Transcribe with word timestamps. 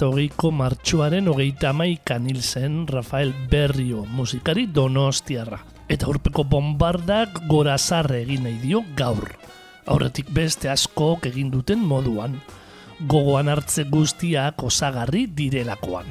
Bi 0.00 0.06
mila 0.06 0.30
eta 0.30 0.32
hogeiko 0.32 0.50
martxoaren 0.50 1.28
hogeita 1.28 1.70
amaikan 1.70 2.26
hil 2.26 2.40
zen 2.40 2.86
Rafael 2.88 3.34
Berrio, 3.50 4.06
musikari 4.06 4.66
donostiarra. 4.66 5.58
Eta 5.88 6.08
urpeko 6.08 6.44
bombardak 6.44 7.46
gorazarre 7.46 8.22
egin 8.22 8.44
nahi 8.44 8.58
dio 8.62 8.82
gaur. 8.96 9.36
Aurretik 9.86 10.30
beste 10.32 10.70
askok 10.70 11.26
egin 11.26 11.50
duten 11.50 11.80
moduan. 11.84 12.40
Gogoan 13.06 13.48
hartze 13.48 13.84
guztiak 13.84 14.62
osagarri 14.62 15.26
direlakoan. 15.26 16.06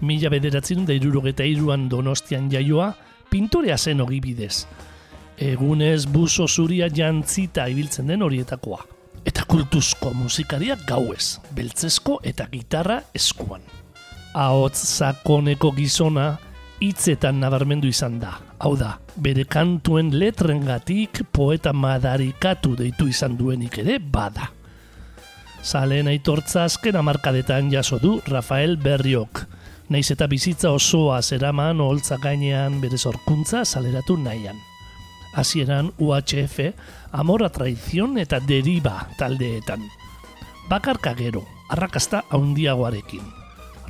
Mila 0.00 0.30
bederatzen 0.30 0.86
da 0.86 0.92
irurogeta 0.92 1.44
iruan 1.44 1.88
donostian 1.88 2.50
jaioa, 2.50 2.94
pintorea 3.30 3.78
zen 3.78 4.00
ogibidez. 4.00 4.66
Egunez 5.38 6.06
buso 6.06 6.48
zuria 6.48 6.88
jantzita 6.88 7.68
ibiltzen 7.68 8.06
den 8.06 8.22
horietakoa 8.22 8.99
eta 9.26 9.44
kultuzko 9.48 10.12
musikaria 10.16 10.76
gauez, 10.88 11.40
beltzesko 11.56 12.20
eta 12.24 12.46
gitarra 12.52 13.00
eskuan. 13.14 13.62
Ahots 14.34 14.78
sakoneko 14.96 15.72
gizona 15.76 16.36
hitzetan 16.80 17.40
nabarmendu 17.42 17.90
izan 17.90 18.18
da. 18.20 18.36
Hau 18.60 18.74
da, 18.76 18.94
bere 19.16 19.44
kantuen 19.48 20.12
letrengatik 20.18 21.22
poeta 21.32 21.72
madarikatu 21.72 22.76
deitu 22.78 23.08
izan 23.10 23.36
duenik 23.36 23.80
ere 23.82 23.98
bada. 23.98 24.50
Zaleen 25.64 26.08
aitortza 26.08 26.64
azken 26.64 26.96
amarkadetan 26.96 27.68
jaso 27.72 27.98
du 28.00 28.18
Rafael 28.28 28.78
Berriok. 28.80 29.44
Naiz 29.90 30.06
eta 30.14 30.28
bizitza 30.30 30.70
osoa 30.72 31.20
zeraman 31.20 31.80
oholtza 31.80 32.16
gainean 32.22 32.80
bere 32.80 32.96
zorkuntza 32.96 33.64
saleratu 33.64 34.16
nahian 34.16 34.69
hasieran 35.34 35.92
UHF, 35.98 36.72
Amora 37.12 37.48
Traizion 37.50 38.18
eta 38.18 38.40
Deriba 38.40 39.08
taldeetan. 39.18 39.84
Bakarka 40.70 41.14
gero, 41.14 41.44
arrakasta 41.68 42.24
haundiagoarekin. 42.30 43.40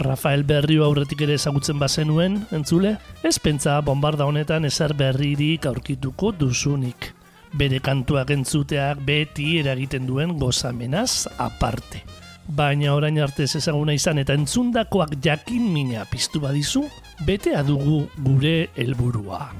Rafael 0.00 0.44
Berrio 0.48 0.86
aurretik 0.86 1.20
ere 1.26 1.34
ezagutzen 1.36 1.78
bazenuen, 1.78 2.38
entzule, 2.56 2.94
ez 3.22 3.36
pentsa 3.38 3.76
bombarda 3.84 4.24
honetan 4.24 4.64
ezer 4.64 4.94
berririk 4.96 5.66
aurkituko 5.68 6.32
duzunik. 6.32 7.10
Bere 7.52 7.80
kantuak 7.84 8.30
entzuteak 8.32 9.02
beti 9.04 9.58
eragiten 9.60 10.06
duen 10.08 10.38
gozamenaz 10.38 11.26
aparte. 11.36 12.00
Baina 12.48 12.94
orain 12.94 13.18
arte 13.20 13.44
ez 13.44 13.58
ezaguna 13.60 13.94
izan 13.94 14.22
eta 14.22 14.34
entzundakoak 14.38 15.18
jakin 15.22 15.68
mina 15.74 16.06
piztu 16.10 16.40
badizu, 16.40 16.86
betea 17.26 17.62
dugu 17.66 18.06
gure 18.24 18.70
helburua. 18.76 19.50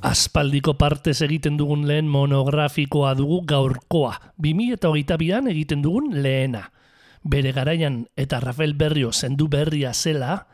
Aspaldiko 0.00 0.76
partez 0.78 1.16
egiten 1.26 1.56
dugun 1.58 1.82
lehen 1.88 2.06
monografikoa 2.06 3.16
dugu 3.18 3.40
gaurkoa. 3.50 4.12
2008an 4.38 5.50
egiten 5.50 5.82
dugun 5.82 6.12
lehena. 6.22 6.68
Bere 7.26 7.50
garaian 7.52 8.04
eta 8.16 8.38
Rafael 8.40 8.74
Berrio 8.78 9.10
zendu 9.12 9.48
berria 9.50 9.92
zela, 9.92 10.46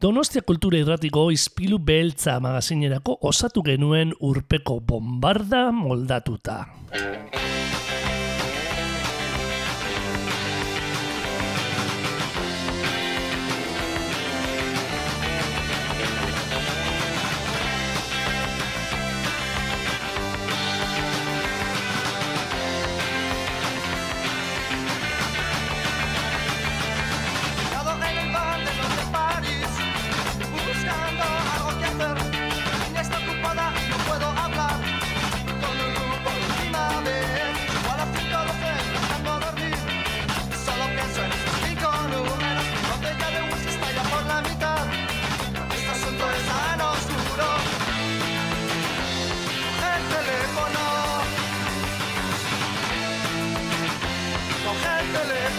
Donostia 0.00 0.42
Kultura 0.42 0.78
Irratiko 0.80 1.26
izpilu 1.30 1.78
beltza 1.78 2.38
magazinerako 2.40 3.18
osatu 3.30 3.62
genuen 3.62 4.14
urpeko 4.24 4.80
bombarda 4.80 5.68
moldatuta. 5.76 6.64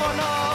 for. 0.01 0.50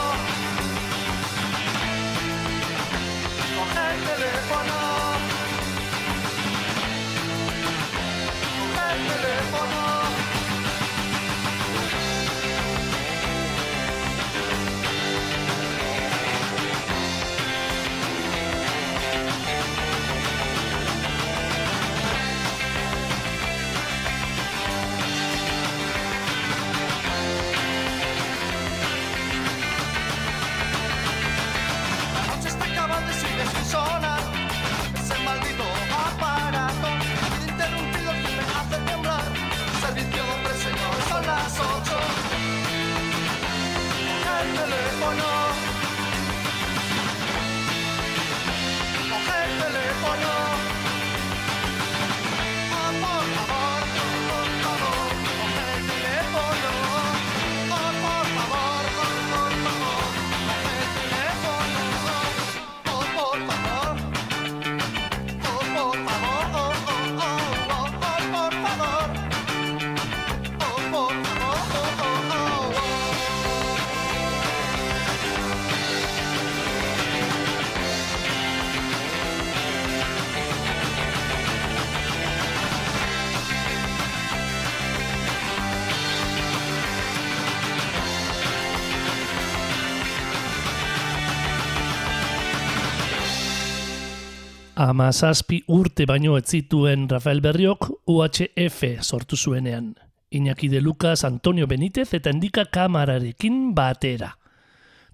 Amazazpi 94.86 95.64
urte 95.66 96.06
baino 96.06 96.36
ez 96.38 96.46
zituen 96.46 97.08
Rafael 97.10 97.40
Berriok 97.40 97.88
UHF 98.06 98.82
sortu 99.02 99.36
zuenean. 99.36 99.94
Iñaki 100.30 100.68
de 100.68 100.80
Lucas, 100.80 101.24
Antonio 101.24 101.66
Benítez 101.66 102.12
eta 102.14 102.30
Endika 102.30 102.64
Kamararekin 102.64 103.74
batera. 103.74 104.36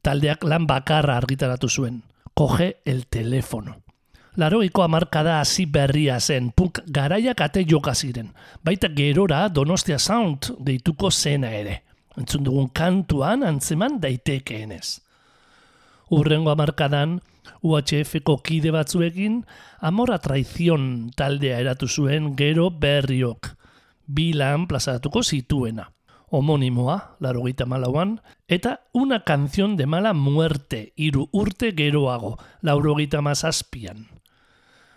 taldeak 0.02 0.44
lan 0.44 0.66
bakarra 0.66 1.16
argitaratu 1.16 1.68
zuen. 1.68 2.02
Coge 2.34 2.82
el 2.84 3.06
telefono. 3.06 3.76
Laroiko 4.36 4.82
amarkada 4.82 5.40
hasi 5.40 5.66
berria 5.66 6.18
zen, 6.20 6.52
punk 6.56 6.80
garaiak 6.86 7.40
ate 7.40 7.64
joka 7.64 7.94
ziren. 7.94 8.32
Baita 8.64 8.88
gerora 8.88 9.48
Donostia 9.48 9.98
Sound 9.98 10.56
deituko 10.58 11.10
zena 11.10 11.50
ere. 11.52 11.82
Entzun 12.16 12.44
dugun 12.44 12.70
kantuan 12.72 13.44
antzeman 13.44 14.00
daitekeenez. 14.00 15.00
Urrengo 16.10 16.50
amarkadan, 16.50 17.20
UHF-ko 17.62 18.38
kide 18.42 18.72
batzuekin, 18.74 19.44
Amora 19.80 20.18
Traizion 20.18 21.12
taldea 21.16 21.60
eratu 21.62 21.86
zuen 21.86 22.32
gero 22.36 22.70
berriok. 22.70 23.52
Bi 24.06 24.32
lan 24.34 24.66
plazaratuko 24.66 25.22
zituena. 25.22 25.86
Homonimoa, 26.32 27.18
larogeita 27.20 27.66
malauan, 27.68 28.16
eta 28.48 28.80
una 28.92 29.20
canción 29.22 29.76
de 29.76 29.86
mala 29.86 30.14
muerte, 30.14 30.92
iru 30.96 31.28
urte 31.30 31.72
geroago, 31.76 32.38
laurogeita 32.62 33.20
mazazpian. 33.20 34.08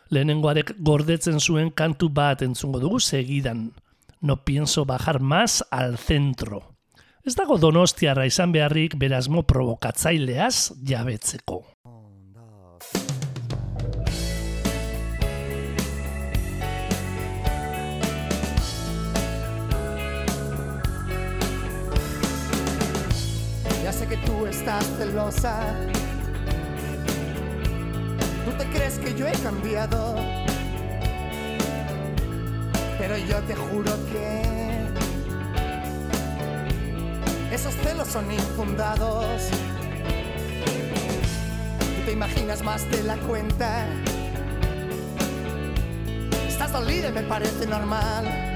Lehenengoarek 0.10 0.76
gordetzen 0.80 1.40
zuen 1.40 1.72
kantu 1.72 2.10
bat 2.10 2.42
entzungo 2.42 2.80
dugu 2.80 3.00
segidan. 3.00 3.74
No 4.22 4.44
pienso 4.46 4.86
bajar 4.86 5.20
más 5.20 5.64
al 5.72 5.98
centro. 5.98 6.76
Ez 7.26 7.36
dago 7.36 7.58
donostiarra 7.58 8.26
izan 8.26 8.52
beharrik 8.54 8.96
berazmo 9.02 9.44
provokatzaileaz 9.44 10.72
jabetzeko. 10.88 11.75
Ya 23.86 23.94
sé 23.94 24.08
que 24.08 24.18
tú 24.18 24.48
estás 24.48 24.84
celosa. 24.98 25.60
Tú 28.44 28.52
te 28.58 28.66
crees 28.72 28.98
que 28.98 29.14
yo 29.14 29.28
he 29.28 29.32
cambiado. 29.34 30.16
Pero 32.98 33.16
yo 33.16 33.44
te 33.44 33.54
juro 33.54 33.92
que 34.12 34.42
esos 37.54 37.76
celos 37.76 38.08
son 38.08 38.32
infundados. 38.32 39.28
Tú 41.78 42.06
te 42.08 42.12
imaginas 42.12 42.64
más 42.64 42.90
de 42.90 43.04
la 43.04 43.18
cuenta. 43.18 43.86
Estás 46.48 46.74
dolida 46.74 47.10
y 47.10 47.12
me 47.12 47.22
parece 47.22 47.68
normal. 47.68 48.56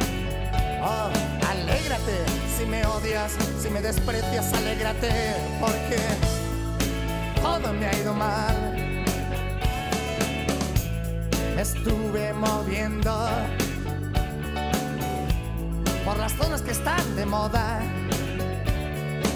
Oh, 0.82 1.10
alégrate 1.50 2.24
si 2.58 2.66
me 2.66 2.86
odias, 2.86 3.34
si 3.62 3.70
me 3.70 3.82
desprecias, 3.82 4.54
alégrate 4.54 5.10
porque 5.60 5.98
todo 7.42 7.74
me 7.74 7.86
ha 7.86 7.98
ido 7.98 8.14
mal. 8.14 8.56
Estuve 11.58 12.34
moviendo 12.34 13.30
por 16.06 16.18
las 16.18 16.32
zonas 16.34 16.62
que 16.62 16.72
están 16.72 17.16
de 17.16 17.26
moda 17.26 17.82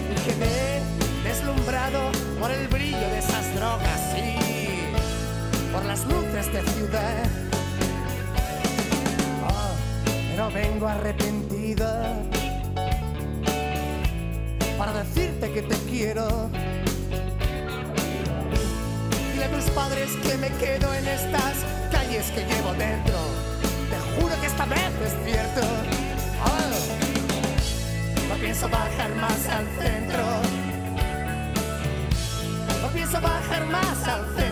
y 0.10 0.16
quedé 0.22 0.82
deslumbrado 1.24 2.12
por 2.40 2.52
el 2.52 2.68
brillo 2.70 2.98
de 2.98 3.20
esas 3.20 3.54
drogas 3.56 4.02
y 4.18 5.74
por 5.74 5.84
las 5.86 6.06
luces 6.06 6.54
de 6.54 6.62
ciudad. 6.72 7.53
Pero 10.36 10.50
vengo 10.50 10.88
arrepentido 10.88 11.86
para 14.80 14.92
decirte 14.94 15.52
que 15.52 15.62
te 15.62 15.76
quiero. 15.92 16.50
Dile 19.32 19.46
a 19.46 19.52
tus 19.52 19.70
padres 19.76 20.10
que 20.24 20.36
me 20.38 20.48
quedo 20.58 20.92
en 20.92 21.08
estas 21.08 21.54
calles 21.92 22.32
que 22.32 22.44
llevo 22.46 22.74
dentro. 22.74 23.14
Te 23.92 24.20
juro 24.20 24.34
que 24.42 24.48
esta 24.48 24.66
vez 24.66 24.92
es 25.06 25.14
cierto. 25.24 25.62
Oh, 26.44 26.70
no 28.30 28.36
pienso 28.42 28.68
bajar 28.70 29.14
más 29.14 29.48
al 29.50 29.68
centro. 29.80 30.24
No 32.82 32.88
pienso 32.88 33.22
bajar 33.22 33.66
más 33.68 34.08
al 34.08 34.26
centro. 34.36 34.43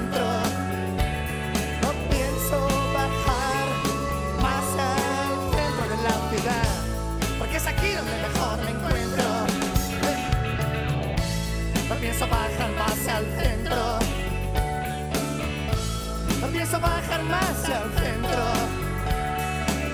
Bajar 17.12 17.24
más 17.26 17.66
al 17.66 17.92
centro. 18.00 18.44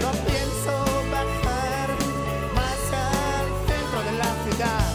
No 0.02 0.12
pienso 0.26 0.86
bajar 1.12 1.90
más 2.54 2.82
al 2.94 3.48
centro 3.68 4.04
de 4.04 4.12
la 4.18 4.32
ciudad. 4.44 4.88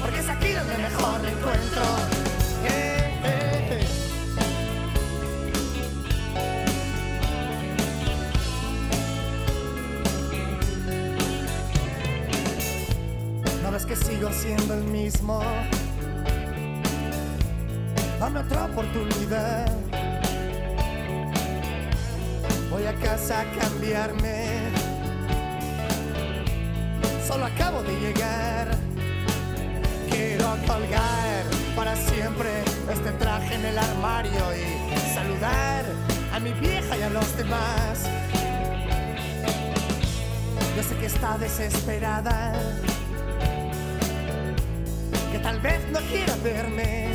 Porque 0.00 0.20
es 0.20 0.28
aquí 0.28 0.52
donde 0.52 0.78
mejor 0.78 1.22
me 1.22 1.30
encuentro. 1.30 1.82
¿No 13.62 13.72
ves 13.72 13.86
que 13.86 13.96
sigo 13.96 14.30
siendo 14.32 14.74
el 14.74 14.84
mismo? 14.84 15.42
Dame 18.20 18.40
otra 18.40 18.66
oportunidad. 18.66 19.85
A 22.86 22.92
casa 23.02 23.40
a 23.40 23.44
cambiarme. 23.58 24.46
Solo 27.26 27.46
acabo 27.46 27.82
de 27.82 27.92
llegar. 27.98 28.70
Quiero 30.08 30.56
colgar 30.68 31.42
para 31.74 31.96
siempre 31.96 32.48
este 32.88 33.10
traje 33.12 33.54
en 33.56 33.64
el 33.64 33.78
armario 33.78 34.40
y 34.54 35.14
saludar 35.14 35.84
a 36.32 36.38
mi 36.38 36.52
vieja 36.52 36.96
y 36.96 37.02
a 37.02 37.10
los 37.10 37.36
demás. 37.36 38.04
Yo 40.76 40.82
sé 40.84 40.94
que 40.96 41.06
está 41.06 41.36
desesperada, 41.38 42.52
que 45.32 45.38
tal 45.40 45.58
vez 45.60 45.80
no 45.90 45.98
quiera 46.00 46.36
verme. 46.36 47.08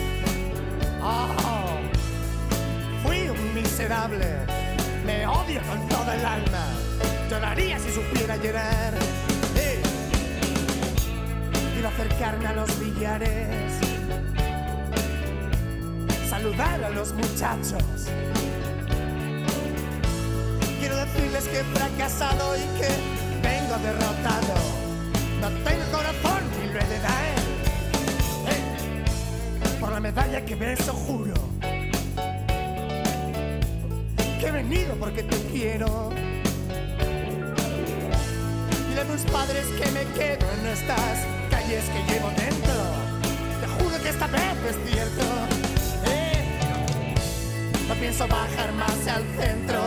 Oh, 1.01 1.79
fui 3.03 3.29
un 3.29 3.53
miserable, 3.53 4.45
me 5.11 5.27
odio 5.27 5.61
con 5.69 5.87
toda 5.89 6.15
el 6.15 6.25
alma. 6.25 6.65
Lloraría 7.29 7.79
si 7.79 7.91
supiera 7.91 8.35
llorar. 8.37 8.93
Eh, 9.55 9.81
Quiero 11.73 11.89
acercarme 11.89 12.47
a 12.47 12.53
los 12.53 12.79
billares, 12.79 13.73
saludar 16.29 16.83
a 16.83 16.89
los 16.89 17.13
muchachos. 17.13 17.83
Quiero 20.79 20.95
decirles 20.95 21.47
que 21.47 21.59
he 21.59 21.63
fracasado 21.63 22.55
y 22.55 22.65
que 22.79 22.89
vengo 23.41 23.75
derrotado. 23.87 24.55
No 25.41 25.49
tengo 25.65 25.85
corazón 25.91 26.41
ni 26.59 26.67
lo 26.73 26.79
he 26.79 26.87
de 26.93 26.99
dar. 26.99 27.37
Eh, 28.53 29.79
por 29.79 29.91
la 29.91 29.99
medalla 29.99 30.45
que 30.45 30.55
beso 30.55 30.93
juro 30.93 31.60
venido 34.63 34.95
porque 34.95 35.23
te 35.23 35.37
quiero. 35.51 36.09
Dile 38.87 39.01
a 39.01 39.05
tus 39.05 39.21
padres 39.31 39.65
que 39.67 39.91
me 39.91 40.03
quedo 40.13 40.45
en 40.59 40.67
estas 40.67 41.25
calles 41.49 41.83
que 41.85 42.13
llevo 42.13 42.29
dentro. 42.37 42.73
Te 43.61 43.67
juro 43.67 44.03
que 44.03 44.09
esta 44.09 44.27
vez 44.27 44.57
es 44.69 44.91
cierto. 44.91 45.23
Eh, 46.05 46.45
no 47.87 47.95
pienso 47.95 48.27
bajar 48.27 48.71
más 48.73 49.07
al 49.07 49.23
centro. 49.39 49.81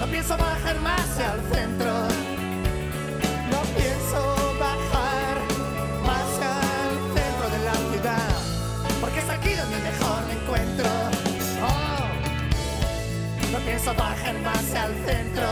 No 0.00 0.06
pienso 0.06 0.36
bajar 0.38 0.80
más 0.80 1.18
al 1.18 1.40
centro. 1.54 2.25
Pienso 13.76 13.94
bajar 13.94 14.38
más 14.38 14.74
al 14.74 14.94
centro. 15.04 15.46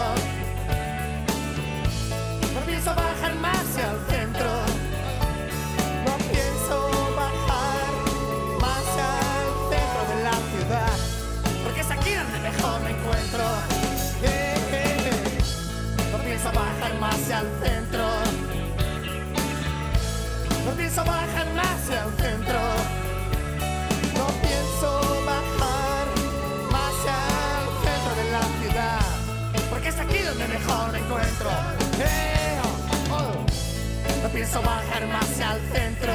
No 2.55 2.61
pienso 2.67 2.95
bajar 2.95 3.35
más 3.35 3.67
al 3.77 3.99
centro. 4.09 4.51
No 6.07 6.17
pienso 6.33 6.89
bajar 7.15 7.91
más 8.63 8.87
al 9.13 9.49
centro 9.69 10.03
de 10.09 10.23
la 10.25 10.37
ciudad. 10.53 10.97
Porque 11.65 11.81
es 11.83 11.91
aquí 11.91 12.15
donde 12.15 12.39
mejor 12.49 12.81
me 12.81 12.91
encuentro. 12.93 13.45
No 16.11 16.19
pienso 16.25 16.51
bajar 16.51 16.95
más 16.99 17.31
al 17.31 17.47
centro. 17.63 18.09
No 20.65 20.71
pienso 20.73 21.05
bajar 21.05 21.47
más 21.55 21.91
el 21.91 22.25
centro. 22.25 22.94
Aquí 30.05 30.23
donde 30.23 30.49
mejor 30.49 30.93
me 30.93 30.99
encuentro. 30.99 31.51
Eh, 31.99 32.59
oh, 32.63 33.15
oh. 33.15 34.23
No 34.23 34.29
pienso 34.29 34.63
bajar 34.63 35.07
más 35.07 35.41
al 35.41 35.61
centro. 35.73 36.13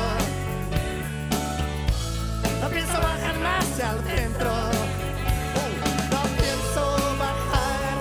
No 2.61 2.69
pienso 2.69 2.93
bajar 2.93 3.39
más 3.39 3.79
al 3.79 3.99
centro. 4.05 4.51
No 6.11 6.21
pienso 6.37 6.83
bajar 7.17 7.91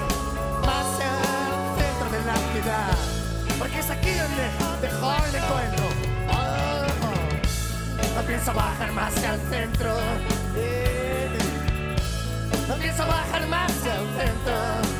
más 0.67 0.89
al 1.01 1.57
centro 1.79 2.07
de 2.11 2.25
la 2.25 2.37
ciudad. 2.53 2.97
Porque 3.59 3.79
es 3.79 3.91
aquí 3.91 4.11
donde 4.11 4.45
mejor 4.83 5.21
me 5.33 5.39
encuentro. 5.39 5.85
Oh, 6.31 6.87
oh. 7.07 8.17
No 8.17 8.23
pienso 8.27 8.53
bajar 8.53 8.93
más 8.93 9.17
al 9.25 9.41
centro. 9.51 9.97
Eh. 10.57 11.39
No 12.69 12.75
pienso 12.75 13.07
bajar 13.07 13.47
más 13.47 13.71
al 13.71 14.07
centro. 14.19 14.98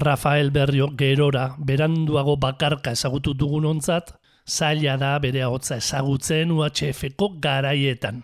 Rafael 0.00 0.50
Berrio 0.50 0.88
gerora 0.96 1.54
beranduago 1.58 2.38
bakarka 2.40 2.94
ezagutu 2.96 3.34
dugunontzat, 3.36 4.14
zaila 4.48 4.96
da 4.96 5.18
bere 5.20 5.44
hotza 5.44 5.76
ezagutzen 5.76 6.50
UHF-ko 6.56 7.34
garaietan. 7.44 8.22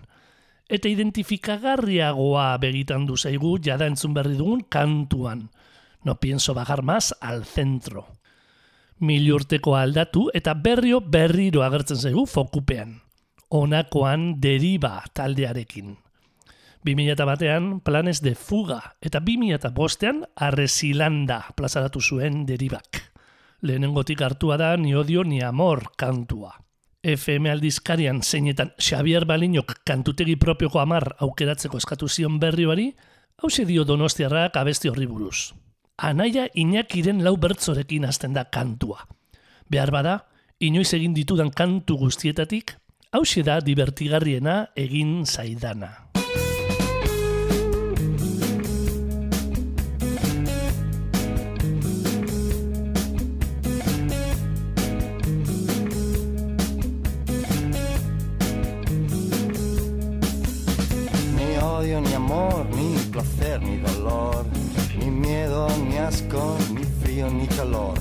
Eta 0.66 0.88
identifikagarriagoa 0.88 2.48
begitan 2.58 3.04
du 3.06 3.16
zaigu 3.16 3.58
jada 3.62 3.86
entzun 3.86 4.14
berri 4.16 4.34
dugun 4.38 4.64
kantuan. 4.68 5.50
No 6.02 6.16
pienso 6.16 6.54
bajar 6.54 6.82
más 6.82 7.14
al 7.20 7.44
centro. 7.44 8.06
Mil 8.98 9.28
urteko 9.34 9.76
aldatu 9.76 10.30
eta 10.34 10.54
berrio 10.54 11.00
berriro 11.00 11.62
agertzen 11.62 12.00
zaigu 12.00 12.26
fokupean. 12.26 13.02
Honakoan 13.50 14.40
deriba 14.40 15.04
taldearekin. 15.12 16.05
2000 16.86 17.24
batean 17.26 17.80
Planes 17.80 18.22
de 18.22 18.36
Fuga 18.36 18.94
eta 19.00 19.18
2000 19.18 19.72
bostean 19.74 20.22
Arresilanda 20.36 21.40
plazaratu 21.56 22.00
zuen 22.00 22.44
deribak. 22.46 23.02
Lehenengotik 23.60 24.22
hartua 24.22 24.56
da 24.56 24.76
Ni 24.76 24.94
odio 24.94 25.24
ni 25.24 25.42
amor 25.42 25.90
kantua. 25.96 26.54
FM 27.02 27.50
aldizkarian 27.50 28.22
zeinetan 28.22 28.70
Xavier 28.78 29.26
Balinok 29.26 29.80
kantutegi 29.84 30.36
propioko 30.36 30.78
amar 30.78 31.16
aukeratzeko 31.18 31.78
eskatu 31.78 32.08
zion 32.08 32.38
berrioari, 32.38 32.92
hause 33.42 33.66
dio 33.66 33.84
donostiarrak 33.84 34.56
abesti 34.56 34.88
horri 34.88 35.06
buruz. 35.06 35.54
Anaia 35.98 36.46
Iñakiren 36.54 37.24
lau 37.24 37.36
bertzorekin 37.36 38.04
hasten 38.04 38.34
da 38.34 38.44
kantua. 38.44 39.08
Behar 39.68 39.90
bada, 39.90 40.18
inoiz 40.60 40.92
egin 40.94 41.14
ditudan 41.14 41.50
kantu 41.50 41.98
guztietatik, 41.98 42.76
hause 43.10 43.42
da 43.42 43.60
divertigarriena 43.60 44.68
egin 44.76 45.24
zaidana. 45.26 46.05
Odio, 61.76 62.00
ni 62.00 62.14
amor, 62.14 62.66
ni 62.74 62.96
placer, 63.10 63.60
ni 63.60 63.76
dolor, 63.78 64.44
ni 64.98 65.10
miedo, 65.10 65.68
ni 65.88 65.98
asco, 65.98 66.56
ni 66.72 66.84
frío, 66.84 67.28
ni 67.30 67.46
calor. 67.46 67.94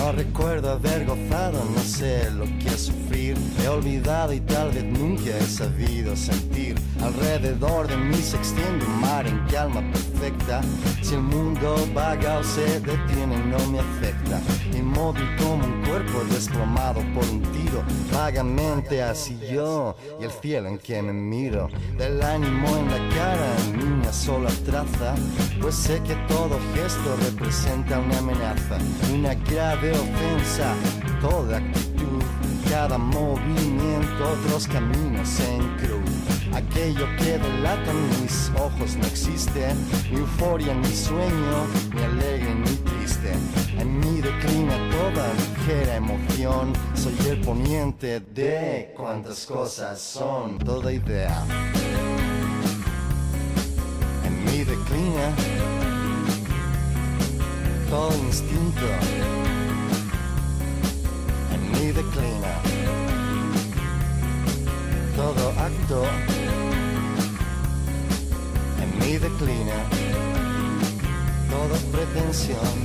No 0.00 0.12
recuerdo 0.12 0.70
haber 0.70 1.04
gozado, 1.04 1.62
no 1.62 1.80
sé 1.82 2.30
lo 2.30 2.46
que 2.58 2.68
es 2.68 2.86
sufrir. 2.86 3.36
He 3.62 3.68
olvidado 3.68 4.32
y 4.32 4.40
tal 4.40 4.70
vez 4.70 4.82
nunca 4.82 5.36
he 5.36 5.42
sabido 5.42 6.16
sentir. 6.16 6.74
Alrededor 7.02 7.86
de 7.86 7.98
mí 7.98 8.16
se 8.16 8.38
extiende 8.38 8.86
un 8.86 9.00
mar 9.00 9.26
en 9.26 9.38
calma 9.48 9.82
perfecta. 9.92 10.62
Si 11.02 11.14
el 11.14 11.20
mundo 11.22 11.76
vaga 11.94 12.38
o 12.38 12.44
se 12.44 12.80
detiene, 12.80 13.36
no 13.44 13.58
me 13.66 13.80
afecta. 13.80 14.40
Inmóvil 14.74 15.28
como 15.36 15.64
un 15.64 15.82
cuerpo 15.82 16.24
desplomado 16.30 17.02
por 17.14 17.24
un 17.24 17.42
tiro. 17.52 17.84
Vagamente 18.10 19.02
así 19.02 19.38
yo 19.52 19.94
y 20.18 20.24
el 20.24 20.30
cielo 20.30 20.68
en 20.68 20.78
que 20.78 21.02
me 21.02 21.12
miro. 21.12 21.68
Del 21.98 22.22
ánimo 22.22 22.68
en 22.78 22.86
la 22.86 23.14
cara, 23.14 23.54
ni 23.76 23.84
una 23.84 24.12
sola 24.12 24.50
traza. 24.64 25.14
Pues 25.60 25.74
sé 25.74 26.00
que 26.02 26.14
todo 26.26 26.58
gesto 26.74 27.16
representa 27.22 27.98
una 27.98 28.18
amenaza. 28.18 28.78
Una 29.12 29.34
grave 29.34 29.89
ofensa, 29.92 30.74
toda 31.20 31.58
actitud. 31.58 32.22
Cada 32.68 32.98
movimiento, 32.98 34.30
otros 34.32 34.66
caminos 34.68 35.40
en 35.40 35.76
cruz. 35.78 36.10
Aquello 36.54 37.06
que 37.18 37.38
delatan 37.38 37.96
mis 38.22 38.50
ojos 38.56 38.96
no 38.96 39.06
existe, 39.06 39.74
ni 40.10 40.18
euforia, 40.18 40.74
ni 40.74 40.92
sueño, 40.92 41.66
ni 41.94 42.02
alegre, 42.02 42.54
ni 42.54 42.76
triste. 42.76 43.32
En 43.78 43.98
mí 43.98 44.20
declina 44.20 44.74
toda 44.90 45.32
ligera 45.34 45.96
emoción, 45.96 46.72
soy 46.94 47.16
el 47.28 47.40
poniente 47.40 48.20
de 48.20 48.92
cuantas 48.96 49.46
cosas 49.46 50.00
son, 50.00 50.58
toda 50.58 50.92
idea. 50.92 51.44
En 54.24 54.44
mí 54.44 54.64
declina 54.64 55.34
todo 57.90 58.16
instinto. 58.26 59.39
Mí 61.80 61.92
declina. 61.92 62.52
Todo 65.16 65.48
acto 65.58 66.04
en 68.82 68.98
mí 68.98 69.16
declina. 69.16 69.78
Toda 71.48 71.78
pretensión 71.90 72.76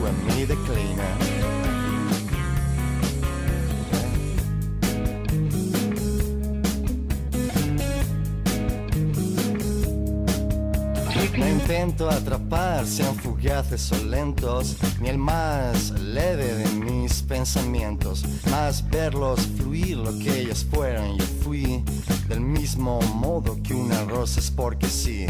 uh, 0.00 0.06
en 0.06 0.26
mí 0.26 0.46
declina 0.46 1.61
intento 11.82 12.08
atrapar, 12.08 12.86
sean 12.86 13.12
fugaces 13.16 13.90
o 13.90 13.96
lentos, 14.04 14.76
ni 15.00 15.08
el 15.08 15.18
más 15.18 15.90
leve 15.90 16.54
de 16.54 16.68
mis 16.74 17.22
pensamientos, 17.22 18.24
más 18.52 18.88
verlos 18.88 19.40
fluir 19.56 19.96
lo 19.96 20.16
que 20.16 20.42
ellos 20.42 20.64
fueron, 20.70 21.18
yo 21.18 21.24
fui 21.42 21.82
del 22.28 22.40
mismo 22.40 23.00
modo 23.16 23.60
que 23.64 23.74
una 23.74 24.04
rosa 24.04 24.38
es 24.38 24.48
porque 24.48 24.86
sí. 24.86 25.26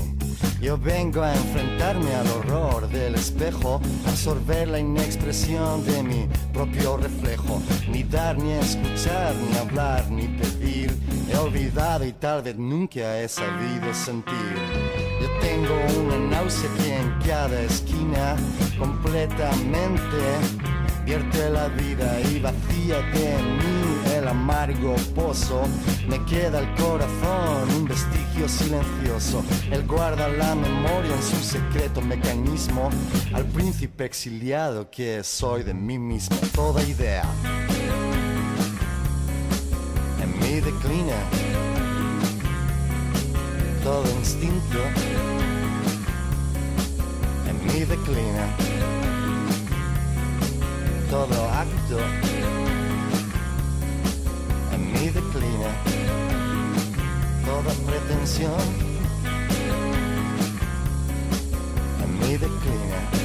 Yo 0.61 0.77
vengo 0.77 1.23
a 1.23 1.35
enfrentarme 1.35 2.15
al 2.15 2.29
horror 2.29 2.87
del 2.91 3.15
espejo, 3.15 3.81
absorber 4.07 4.69
la 4.69 4.79
inexpresión 4.79 5.85
de 5.87 6.03
mi 6.03 6.29
propio 6.53 6.99
reflejo, 6.99 7.63
ni 7.89 8.03
dar, 8.03 8.37
ni 8.37 8.53
escuchar, 8.53 9.35
ni 9.37 9.57
hablar, 9.57 10.11
ni 10.11 10.29
pedir. 10.29 10.95
He 11.31 11.37
olvidado 11.39 12.05
y 12.05 12.13
tal 12.13 12.43
vez 12.43 12.57
nunca 12.57 13.21
he 13.21 13.29
sabido 13.29 13.95
sentir. 13.95 14.62
Yo 15.23 15.29
tengo 15.41 15.75
una 16.05 16.19
náusea 16.19 17.01
en 17.01 17.17
cada 17.25 17.63
esquina 17.63 18.37
completamente 18.77 20.19
vierte 21.05 21.49
la 21.49 21.69
vida 21.69 22.21
y 22.23 22.41
vacía 22.41 22.99
de 23.13 23.43
mí 23.43 24.17
el 24.17 24.27
amargo 24.27 24.97
pozo. 25.15 25.63
Me 26.09 26.25
queda 26.25 26.59
el 26.59 26.75
corazón, 26.75 27.71
un 27.77 27.85
vestigio 27.85 28.49
silencioso. 28.49 29.45
Él 29.71 29.87
guarda 29.87 30.27
la 30.29 30.57
memoria 30.57 31.15
en 31.15 31.23
su 31.23 31.37
secreto 31.37 32.01
mecanismo. 32.01 32.91
Al 33.33 33.45
príncipe 33.45 34.05
exiliado 34.05 34.91
que 34.91 35.23
soy 35.23 35.63
de 35.63 35.75
mí 35.75 36.01
mismo, 36.01 36.37
toda 36.53 36.83
idea. 36.83 37.25
En 40.21 40.39
mí 40.41 40.61
declina 40.61 41.15
todo 43.83 44.09
instinto. 44.19 44.79
Declina 47.89 48.47
todo 51.11 51.51
acto 51.51 51.99
en 54.73 54.93
mí 54.93 55.11
declina 55.11 55.71
toda 57.45 57.75
pretensión 57.85 58.61
en 62.05 62.19
mí 62.21 62.37
declina. 62.39 63.22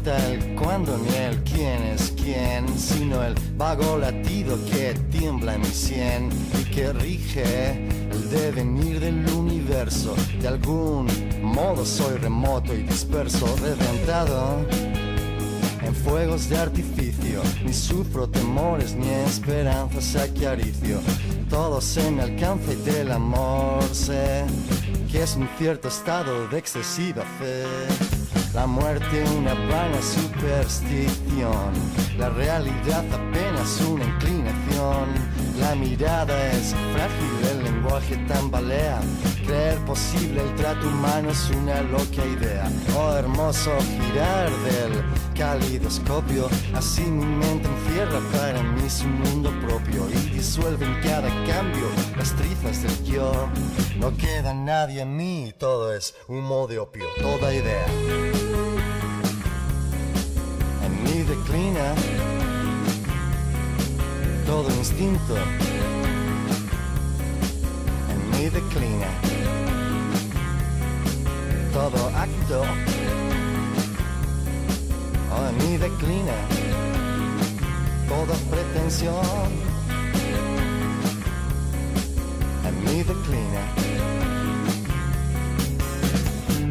Importa 0.00 0.30
el 0.30 0.54
cuándo 0.54 0.96
ni 0.96 1.14
el 1.14 1.42
quién 1.42 1.82
es 1.82 2.12
quién, 2.12 2.66
sino 2.78 3.22
el 3.22 3.34
vago 3.56 3.98
latido 3.98 4.56
que 4.70 4.94
tiembla 5.10 5.54
en 5.54 5.60
mi 5.60 5.66
sien 5.66 6.30
y 6.58 6.64
que 6.70 6.92
rige 6.92 7.86
el 8.10 8.30
devenir 8.30 9.00
del 9.00 9.28
universo. 9.28 10.14
De 10.40 10.48
algún 10.48 11.06
modo 11.42 11.84
soy 11.84 12.16
remoto 12.16 12.74
y 12.74 12.82
disperso, 12.82 13.46
reventado 13.60 14.64
en 15.82 15.94
fuegos 15.94 16.48
de 16.48 16.56
artificio. 16.56 17.42
Ni 17.62 17.74
sufro 17.74 18.26
temores 18.26 18.94
ni 18.94 19.08
esperanzas 19.08 20.16
acaricio. 20.16 21.00
Todo 21.50 21.80
se 21.80 22.10
me 22.10 22.22
alcanza 22.22 22.72
y 22.72 22.76
del 22.76 23.12
amor 23.12 23.84
sé 23.92 24.44
que 25.12 25.22
es 25.22 25.36
un 25.36 25.48
cierto 25.58 25.88
estado 25.88 26.48
de 26.48 26.58
excesiva 26.58 27.22
fe. 27.38 28.09
La 28.52 28.66
muerte 28.66 29.24
una 29.38 29.54
vana 29.54 30.02
superstición, 30.02 31.72
la 32.18 32.30
realidad 32.30 33.04
apenas 33.12 33.80
una 33.82 34.04
inclinación. 34.04 35.08
La 35.60 35.76
mirada 35.76 36.50
es 36.50 36.74
frágil, 36.92 37.48
el 37.52 37.64
lenguaje 37.64 38.16
tambalea. 38.26 39.00
Creer 39.50 39.78
posible 39.78 40.42
el 40.42 40.54
trato 40.54 40.86
humano 40.86 41.30
es 41.30 41.50
una 41.50 41.82
loca 41.82 42.24
idea. 42.24 42.70
Oh, 42.96 43.16
hermoso 43.16 43.72
girar 43.80 44.48
del 44.48 45.04
calidoscopio. 45.36 46.48
Así 46.72 47.02
mi 47.02 47.24
mente 47.24 47.66
encierra 47.66 48.20
para 48.30 48.62
mí 48.62 48.88
su 48.88 49.08
mundo 49.08 49.50
propio 49.66 50.08
y 50.08 50.30
disuelve 50.30 50.86
en 50.86 50.94
cada 51.02 51.28
cambio 51.46 51.82
las 52.16 52.32
trizas 52.36 52.80
del 52.84 53.04
yo. 53.04 53.48
No 53.98 54.16
queda 54.16 54.54
nadie 54.54 55.02
en 55.02 55.16
mí, 55.16 55.52
todo 55.58 55.92
es 55.92 56.14
humo 56.28 56.68
de 56.68 56.78
opio, 56.78 57.06
toda 57.20 57.52
idea. 57.52 57.86
En 60.86 61.02
mí 61.02 61.24
declina 61.24 61.96
todo 64.46 64.70
instinto. 64.76 65.36
En 68.12 68.30
mí 68.30 68.48
declina 68.48 69.08
todo 71.72 72.08
acto. 72.16 72.64
En 75.48 75.58
mí 75.58 75.76
declina 75.78 76.32
toda 78.08 78.34
pretensión. 78.50 79.50
En 82.66 82.84
mí 82.84 83.02
declina. 83.02 83.62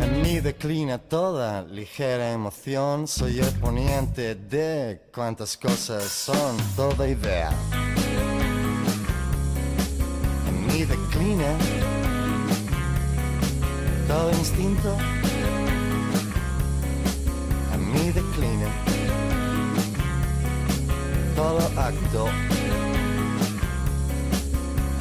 En 0.06 0.22
mí 0.22 0.40
declina 0.40 0.98
toda 0.98 1.64
ligera 1.64 2.32
emoción. 2.32 3.08
Soy 3.08 3.40
el 3.40 3.52
poniente 3.60 4.36
de 4.36 5.02
cuantas 5.14 5.58
cosas 5.58 6.04
son, 6.04 6.58
toda 6.76 7.08
idea. 7.08 7.52
En 10.48 10.68
mí 10.68 10.86
declina 10.86 11.99
todo 14.10 14.32
instinto. 14.32 14.98
En 17.76 17.94
mí 17.94 18.12
declina 18.12 18.68
todo 21.36 21.62
acto. 21.78 22.28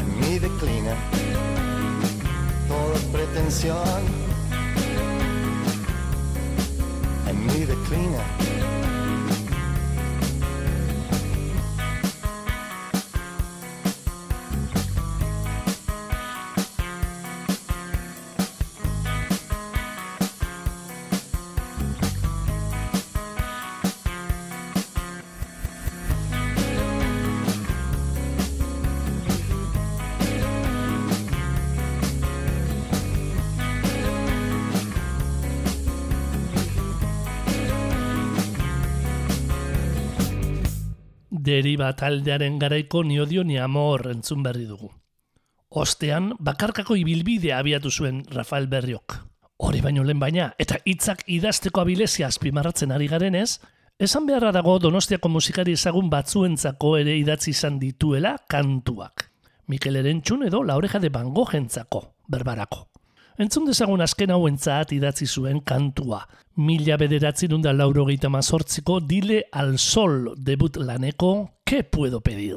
En 0.01 0.21
mí 0.21 0.38
declina 0.38 0.94
toda 2.68 2.97
pretensión. 3.11 4.03
En 7.29 7.47
mí 7.47 7.64
declina. 7.64 8.23
Deriba 41.49 41.95
taldearen 41.97 42.59
garaiko 42.61 43.01
ni 43.05 43.17
odio 43.23 43.43
ni 43.45 43.57
amor 43.57 44.03
entzun 44.11 44.43
berri 44.45 44.67
dugu. 44.69 44.91
Ostean, 45.81 46.35
bakarkako 46.45 46.97
ibilbidea 47.01 47.61
abiatu 47.63 47.91
zuen 47.91 48.19
Rafael 48.35 48.67
Berriok. 48.69 49.15
Hori 49.65 49.81
baino 49.81 50.05
lehen 50.05 50.21
baina, 50.21 50.51
eta 50.61 50.77
hitzak 50.85 51.23
idazteko 51.39 51.81
abilezia 51.81 52.29
azpimarratzen 52.29 52.93
ari 52.93 53.09
garenez, 53.09 53.61
esan 53.99 54.29
beharra 54.29 54.53
dago 54.53 54.77
donostiako 54.79 55.31
musikari 55.33 55.73
ezagun 55.79 56.11
batzuentzako 56.13 56.95
ere 57.01 57.17
idatzi 57.17 57.55
izan 57.57 57.81
dituela 57.81 58.37
kantuak. 58.49 59.31
Mikel 59.73 59.97
Erentxun 60.03 60.45
edo 60.51 60.63
laureja 60.63 61.01
de 61.01 61.09
bango 61.09 61.47
jentzako, 61.49 62.05
berbarako. 62.29 62.88
Entzun 63.38 63.68
dezagun 63.68 64.03
azken 64.03 64.33
hauentzat 64.35 64.90
idatzi 64.96 65.29
zuen 65.31 65.61
kantua. 65.62 66.24
Mila 66.59 66.96
bederatzi 66.98 67.46
nunda 67.46 67.72
lauro 67.72 68.05
mazortziko 68.29 68.98
Dile 68.98 69.44
al 69.53 69.79
Sol 69.79 70.35
debut 70.37 70.77
laneko 70.77 71.51
¿Qué 71.64 71.85
puedo 71.85 72.20
pedir? 72.20 72.57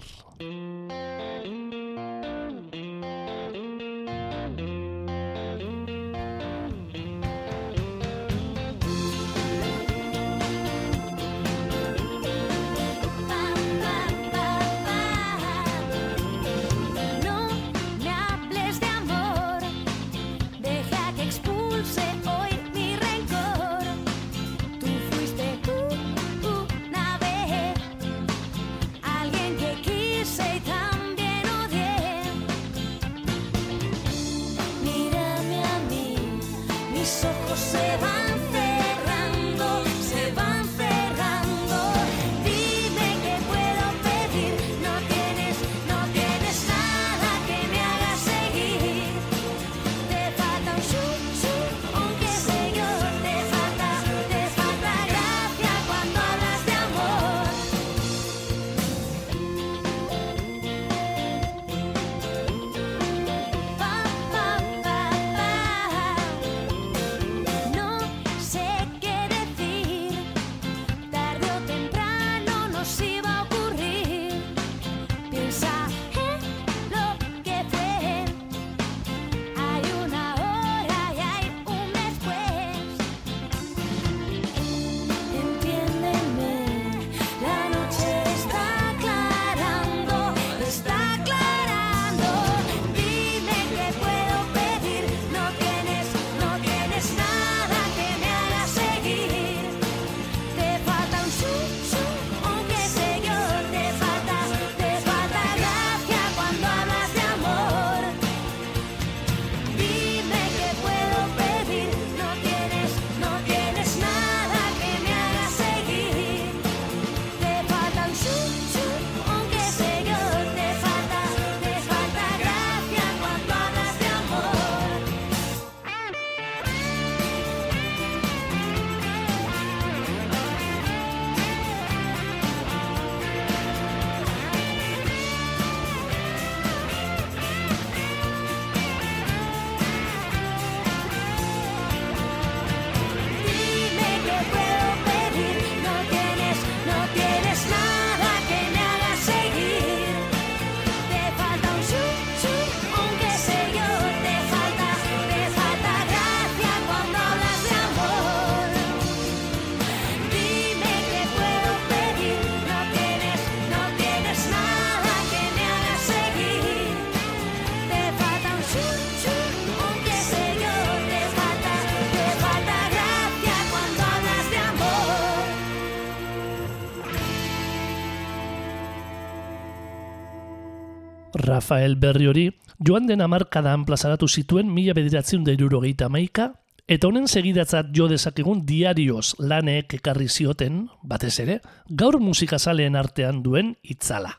Rafael 181.51 181.97
Berri 181.99 182.27
hori 182.31 182.47
joan 182.79 183.07
den 183.07 183.21
amarkadan 183.21 183.85
plazaratu 183.85 184.27
zituen 184.27 184.71
mila 184.71 184.95
bederatzen 184.97 185.43
da 185.43 185.53
irurogeita 185.55 186.09
maika, 186.09 186.51
eta 186.87 187.07
honen 187.07 187.27
segidatzat 187.27 187.91
jo 187.95 188.07
dezakegun 188.11 188.65
diarioz 188.67 189.35
lanek 189.39 189.97
ekarri 189.99 190.27
zioten, 190.29 190.85
batez 191.03 191.37
ere, 191.43 191.59
gaur 191.87 192.19
musikazaleen 192.19 192.97
artean 192.99 193.43
duen 193.43 193.75
itzala. 193.83 194.33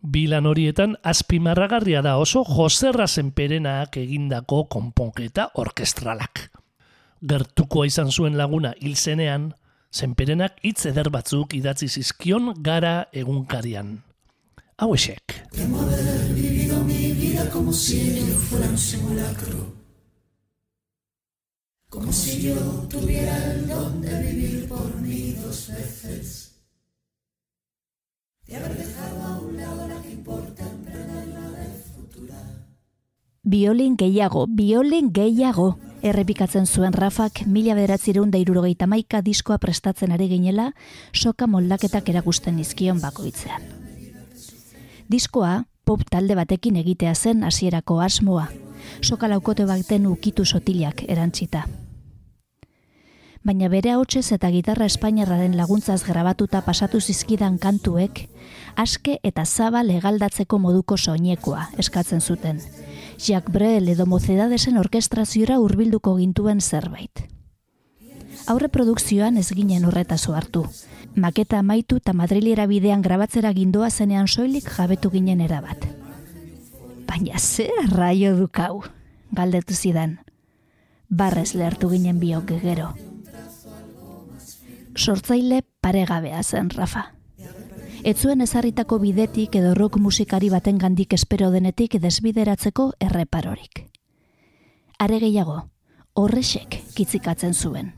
Bilan 0.00 0.46
horietan 0.46 0.94
azpimarragarria 1.02 2.02
da 2.04 2.16
oso 2.22 2.44
Joserra 2.46 3.08
Zenperenak 3.08 3.96
egindako 3.98 4.66
konponketa 4.70 5.50
orkestralak. 5.62 6.50
Gertukoa 7.26 7.88
izan 7.88 8.12
zuen 8.12 8.36
laguna 8.38 8.74
hil 8.80 8.94
zenean, 8.96 9.54
Zenperenak 9.90 10.60
hitz 10.62 10.84
eder 10.92 11.10
batzuk 11.10 11.56
idatzi 11.56 11.88
zizkion 11.88 12.52
gara 12.62 13.08
egunkarian 13.12 13.96
hauexek. 14.78 15.48
Temo 15.52 15.80
haber 15.80 16.34
vivido 16.34 16.82
mi 16.84 17.12
vida 17.12 17.48
como 17.50 17.72
si 17.72 18.20
yo 18.20 18.34
fuera 18.48 18.68
un 18.68 18.78
simulacro. 18.78 19.74
Como 21.88 22.12
si 22.12 22.42
yo 22.42 22.54
tuviera 22.88 23.52
el 23.52 23.68
don 23.68 24.02
de 24.02 24.20
vivir 24.22 24.68
por 24.68 24.94
mí 25.00 25.34
dos 25.42 25.68
veces. 25.68 26.60
De 28.46 28.56
haber 28.56 28.76
dejado 28.76 29.22
a 29.22 29.40
un 29.40 29.56
lado 29.56 29.88
la 29.88 30.02
que 30.02 30.10
importa 30.10 30.64
en 30.68 31.34
la 31.34 31.50
del 31.50 31.72
futura. 31.94 32.68
Biolin 33.42 33.96
gehiago, 33.96 34.46
biolin 34.46 35.12
gehiago 35.12 35.78
errepikatzen 36.02 36.66
zuen 36.66 36.92
Rafak 36.92 37.46
mila 37.46 37.74
bederatzireun 37.74 38.30
da 38.30 38.38
irurogeita 38.38 38.86
maika 38.86 39.22
diskoa 39.22 39.58
prestatzen 39.58 40.12
ari 40.12 40.28
ginela, 40.30 40.72
soka 41.12 41.46
moldaketak 41.50 42.14
eragusten 42.14 42.60
izkion 42.62 43.00
bakoitzean. 43.02 43.75
Diskoa, 45.08 45.66
pop 45.84 46.00
talde 46.10 46.34
batekin 46.34 46.76
egitea 46.80 47.14
zen 47.14 47.44
hasierako 47.46 48.00
asmoa, 48.02 48.48
soka 49.02 49.28
laukote 49.30 49.66
baten 49.66 50.06
ukitu 50.10 50.44
sotilak 50.44 51.04
erantzita. 51.06 51.66
Baina 53.46 53.68
bere 53.70 53.92
hotsez 53.94 54.32
eta 54.34 54.50
gitarra 54.50 54.88
espainiarraren 54.90 55.54
laguntzaz 55.54 56.00
grabatuta 56.02 56.64
pasatu 56.66 56.98
zizkidan 57.00 57.60
kantuek, 57.62 58.24
aske 58.74 59.20
eta 59.22 59.44
zaba 59.46 59.84
legaldatzeko 59.86 60.58
moduko 60.58 60.96
soinekoa 60.96 61.68
eskatzen 61.78 62.20
zuten. 62.20 62.58
Jacques 63.16 63.52
Brel 63.54 63.86
edo 63.94 64.06
Mocedadesen 64.10 64.76
orkestraziora 64.82 65.60
hurbilduko 65.62 66.16
gintuen 66.18 66.60
zerbait. 66.60 67.22
Aurre 68.50 68.68
produkzioan 68.68 69.38
ez 69.38 69.52
ginen 69.54 69.86
horretaz 69.86 70.24
hartu. 70.28 70.66
Maketa 71.16 71.58
amaitu 71.58 71.96
eta 71.96 72.12
Madrilera 72.12 72.66
bidean 72.68 73.00
grabatzera 73.00 73.54
gindoa 73.56 73.88
zenean 73.90 74.28
soilik 74.28 74.68
jabetu 74.68 75.10
ginen 75.10 75.40
erabat. 75.40 75.86
Baina 77.08 77.38
zer 77.38 77.72
arraio 77.86 78.34
dukau, 78.36 78.82
galdetu 79.32 79.74
zidan. 79.74 80.18
Barrez 81.08 81.54
lehartu 81.54 81.88
ginen 81.88 82.20
biok 82.20 82.52
gero. 82.60 82.92
Sortzaile 84.96 85.62
paregabea 85.80 86.42
zen, 86.42 86.70
Rafa. 86.70 87.12
Ez 88.04 88.18
zuen 88.20 88.40
ezarritako 88.44 88.98
bidetik 89.00 89.56
edo 89.56 89.74
rock 89.74 89.96
musikari 89.96 90.50
baten 90.52 90.76
gandik 90.78 91.12
espero 91.16 91.50
denetik 91.50 91.96
desbideratzeko 92.00 92.92
erreparorik. 93.00 93.86
Are 94.98 95.18
gehiago, 95.20 95.62
horrexek 96.12 96.82
kitzikatzen 96.94 97.54
zuen. 97.54 97.94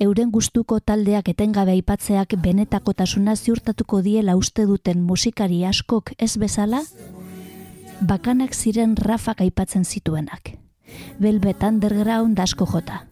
Euren 0.00 0.30
gustuko 0.32 0.78
taldeak 0.80 1.26
etengabe 1.28 1.74
aipatzeak 1.76 2.30
benetakotasuna 2.40 3.34
ziurtatuko 3.36 3.98
diela 4.00 4.32
uste 4.38 4.64
duten 4.64 5.02
musikari 5.04 5.58
askok 5.68 6.14
ez 6.16 6.38
bezala, 6.40 6.80
bakanak 8.00 8.56
ziren 8.56 8.94
rafak 8.96 9.42
aipatzen 9.44 9.84
zituenak. 9.84 10.54
Velvet 11.20 11.66
Underground 11.68 12.40
asko 12.40 12.64
jota. 12.70 13.02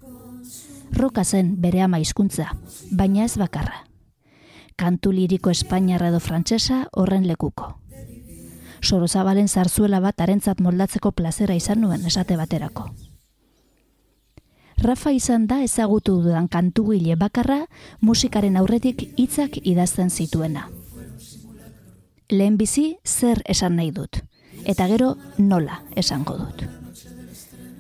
Roka 0.97 1.25
zen 1.25 1.51
bere 1.61 1.83
ama 1.85 2.01
hizkuntza, 2.01 2.55
baina 2.91 3.27
ez 3.27 3.37
bakarra. 3.37 3.85
Kantu 4.77 5.13
liriko 5.13 5.53
espainiarra 5.53 6.09
edo 6.09 6.23
frantsesa 6.25 6.87
horren 6.97 7.29
lekuko. 7.29 7.75
Sorozabalen 8.81 9.49
zarzuela 9.49 10.01
bat 10.01 10.25
arentzat 10.25 10.65
moldatzeko 10.65 11.13
plazera 11.13 11.55
izan 11.55 11.83
nuen 11.85 12.09
esate 12.09 12.41
baterako. 12.41 12.89
Rafa 14.79 15.11
izan 15.11 15.49
da 15.51 15.59
ezagutu 15.65 16.21
dudan 16.23 16.47
kantugile 16.47 17.17
bakarra 17.19 17.65
musikaren 18.01 18.57
aurretik 18.57 19.03
hitzak 19.19 19.59
idazten 19.67 20.11
zituena. 20.11 20.69
Lehenbizi 22.31 22.99
zer 23.05 23.43
esan 23.47 23.75
nahi 23.77 23.91
dut, 23.91 24.21
eta 24.65 24.87
gero 24.87 25.17
nola 25.39 25.81
esango 25.97 26.37
dut. 26.39 26.63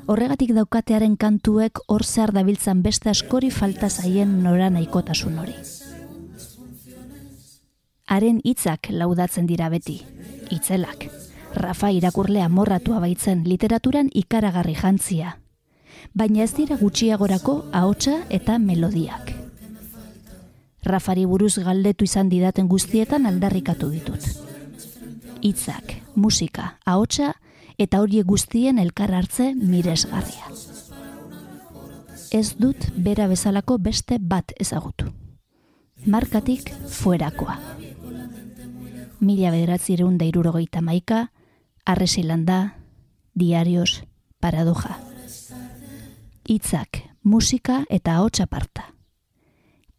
Horregatik 0.08 0.54
daukatearen 0.56 1.16
kantuek 1.20 1.78
hor 1.86 2.02
zehar 2.02 2.32
dabiltzan 2.32 2.82
beste 2.82 3.10
askori 3.12 3.50
falta 3.50 3.90
zaien 3.90 4.42
nora 4.42 4.70
nahikotasun 4.70 5.38
hori. 5.38 5.54
Haren 8.08 8.40
hitzak 8.42 8.88
laudatzen 8.90 9.46
dira 9.46 9.68
beti, 9.68 10.00
hitzelak. 10.50 11.10
Rafa 11.54 11.90
irakurle 11.92 12.40
amorratua 12.42 12.98
baitzen 13.04 13.44
literaturan 13.44 14.08
ikaragarri 14.14 14.74
jantzia. 14.74 15.36
Baina 16.14 16.42
ez 16.42 16.52
dira 16.56 16.76
gutxiagorako 16.76 17.64
ahotsa 17.72 18.22
eta 18.30 18.58
melodiak. 18.58 19.34
Rafari 20.82 21.24
buruz 21.26 21.58
galdetu 21.58 22.04
izan 22.04 22.28
didaten 22.28 22.68
guztietan 22.68 23.26
aldarrikatu 23.26 23.90
ditut. 23.90 24.24
Hitzak, 25.42 25.94
musika, 26.14 26.78
ahotsa 26.86 27.34
eta 27.78 28.00
horiek 28.02 28.26
guztien 28.26 28.78
elkar 28.78 29.12
hartze 29.14 29.52
miresgarria. 29.54 30.48
Ez 32.32 32.56
dut 32.58 32.90
bera 32.96 33.28
bezalako 33.28 33.78
beste 33.78 34.18
bat 34.20 34.52
ezagutu. 34.60 35.12
Markatik 36.06 36.70
fuerakoa. 36.88 37.56
Mila 39.20 39.50
bederatzireun 39.50 40.18
da 40.18 40.28
irurogeita 40.28 40.80
maika, 40.80 41.30
arresilanda, 41.84 42.76
diarios, 43.34 44.04
paradoja. 44.40 45.07
Hitzak, 46.48 47.02
musika 47.28 47.82
eta 47.92 48.14
ahotsa 48.16 48.46
parta. 48.46 48.86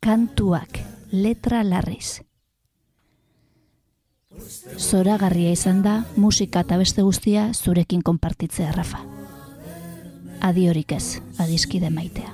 Kantuak, 0.01 0.79
letra 1.11 1.59
larriz. 1.63 2.23
Zoragarria 4.79 5.51
izan 5.53 5.83
da 5.85 5.93
musika 6.15 6.63
eta 6.65 6.79
beste 6.81 7.05
guztia 7.05 7.51
zurekin 7.53 8.01
konpartitzea, 8.01 8.71
Rafa. 8.73 9.03
Adiorik 10.41 10.95
ez, 10.97 11.19
adiskide 11.37 11.91
maitea. 11.93 12.33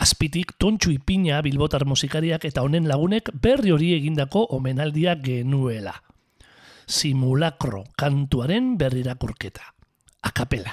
Azpitik 0.00 0.54
tontxu 0.56 0.94
ipina 0.94 1.42
bilbotar 1.44 1.84
musikariak 1.84 2.46
eta 2.48 2.62
honen 2.64 2.86
lagunek 2.88 3.28
berri 3.36 3.74
hori 3.74 3.92
egindako 3.98 4.46
omenaldia 4.56 5.18
genuela. 5.20 5.92
Simulakro 6.88 7.84
kantuaren 8.00 8.78
berrirakurketa. 8.80 9.74
Akapela. 10.24 10.72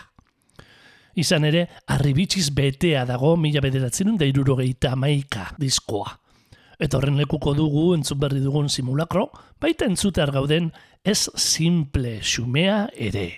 Izan 1.18 1.48
ere, 1.50 1.66
arribitsiz 1.92 2.52
betea 2.56 3.04
dago 3.10 3.34
mila 3.42 3.62
bederatzen 3.66 4.16
da 4.18 4.26
irurogeita 4.30 4.94
amaika 4.96 5.50
diskoa. 5.60 6.14
Eta 6.80 7.00
horren 7.00 7.18
lekuko 7.18 7.56
dugu 7.58 7.88
entzun 7.98 8.20
berri 8.22 8.40
dugun 8.40 8.70
simulakro, 8.70 9.28
baita 9.60 9.90
entzutear 9.90 10.32
gauden 10.32 10.72
ez 11.04 11.26
simple 11.36 12.20
xumea 12.22 12.86
ere. 12.94 13.32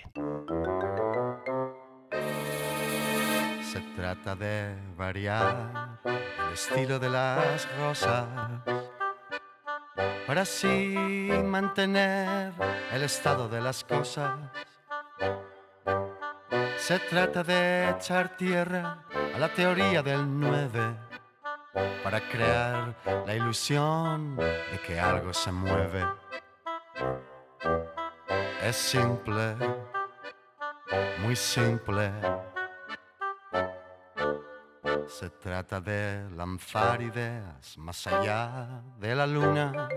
Se 3.71 3.81
trata 3.95 4.35
de 4.35 4.75
variar 4.97 5.99
el 6.03 6.53
estilo 6.53 6.97
de 6.97 7.07
las 7.07 7.67
rosas, 7.77 8.25
para 10.25 10.41
así 10.41 10.97
mantener 11.45 12.51
el 12.91 13.03
estado 13.03 13.47
de 13.47 13.61
las 13.61 13.83
cosas. 13.83 14.39
Se 16.77 16.97
trata 16.97 17.43
de 17.43 17.91
echar 17.91 18.35
tierra 18.37 19.03
a 19.35 19.37
la 19.37 19.53
teoría 19.53 20.01
del 20.01 20.25
9 20.39 20.97
para 22.03 22.27
crear 22.27 22.95
la 23.27 23.35
ilusión 23.35 24.35
de 24.35 24.79
que 24.83 24.99
algo 24.99 25.31
se 25.31 25.51
mueve. 25.51 26.07
Es 28.63 28.75
simple, 28.75 29.55
muy 31.19 31.35
simple. 31.35 32.11
Se 35.19 35.29
trata 35.31 35.81
de 35.81 36.29
lanzar 36.37 37.01
ideas 37.01 37.77
más 37.77 38.07
allá 38.07 38.81
de 38.99 39.13
la 39.13 39.27
luna 39.27 39.89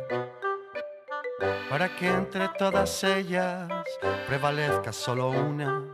para 1.71 1.95
que 1.95 2.09
entre 2.09 2.49
todas 2.59 3.05
ellas 3.05 3.71
prevalezca 4.27 4.93
solo 4.93 5.31
una. 5.31 5.85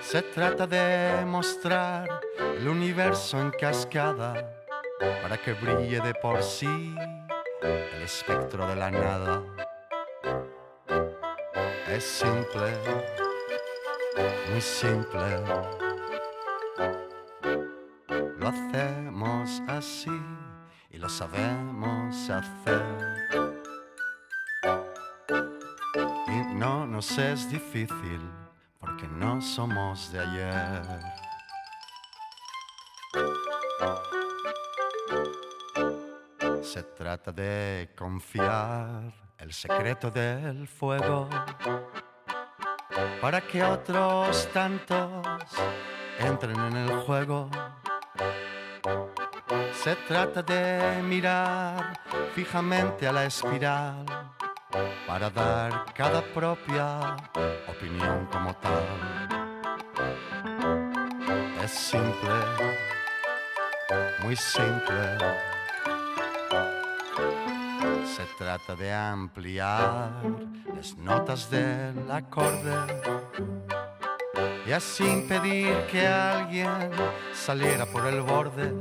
Se 0.00 0.22
trata 0.22 0.66
de 0.66 1.26
mostrar 1.26 2.08
el 2.38 2.66
universo 2.66 3.38
en 3.38 3.50
cascada 3.50 4.64
para 5.20 5.36
que 5.36 5.52
brille 5.52 6.00
de 6.00 6.14
por 6.14 6.42
sí 6.42 6.96
el 7.60 8.00
espectro 8.00 8.66
de 8.66 8.76
la 8.76 8.90
nada. 8.90 9.42
Es 11.86 12.02
simple, 12.02 12.72
muy 14.50 14.60
simple. 14.62 15.83
Lo 18.44 18.50
hacemos 18.50 19.62
así 19.68 20.22
y 20.90 20.98
lo 20.98 21.08
sabemos 21.08 22.28
hacer. 22.28 23.16
Y 26.28 26.54
no 26.54 26.86
nos 26.86 27.16
es 27.16 27.48
difícil 27.48 28.20
porque 28.78 29.08
no 29.08 29.40
somos 29.40 30.12
de 30.12 30.20
ayer. 30.20 30.82
Se 36.62 36.82
trata 36.82 37.32
de 37.32 37.94
confiar 37.96 39.10
el 39.38 39.54
secreto 39.54 40.10
del 40.10 40.68
fuego 40.68 41.30
para 43.22 43.40
que 43.40 43.64
otros 43.64 44.46
tantos 44.52 45.24
entren 46.18 46.60
en 46.60 46.76
el 46.76 47.00
juego. 47.04 47.48
Se 49.84 49.94
trata 50.08 50.42
de 50.42 51.02
mirar 51.02 52.00
fijamente 52.34 53.06
a 53.06 53.12
la 53.12 53.26
espiral 53.26 54.06
para 55.06 55.28
dar 55.28 55.84
cada 55.92 56.22
propia 56.22 57.14
opinión 57.68 58.26
como 58.32 58.54
tal. 58.54 58.82
Es 61.62 61.70
simple, 61.70 62.34
muy 64.22 64.34
simple. 64.36 65.18
Se 68.06 68.24
trata 68.38 68.74
de 68.74 68.90
ampliar 68.90 70.12
las 70.74 70.96
notas 70.96 71.50
del 71.50 72.10
acorde 72.10 73.02
y 74.66 74.72
así 74.72 75.04
impedir 75.04 75.76
que 75.92 76.06
alguien 76.06 76.90
saliera 77.34 77.84
por 77.84 78.06
el 78.06 78.22
borde, 78.22 78.72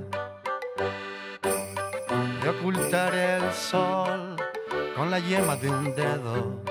de 2.63 2.69
ocultar 2.69 3.13
el 3.13 3.52
sol 3.52 4.36
con 4.95 5.12
la 5.12 5.19
yema 5.19 5.56
de 5.56 5.69
un 5.69 5.93
dedo 5.95 6.62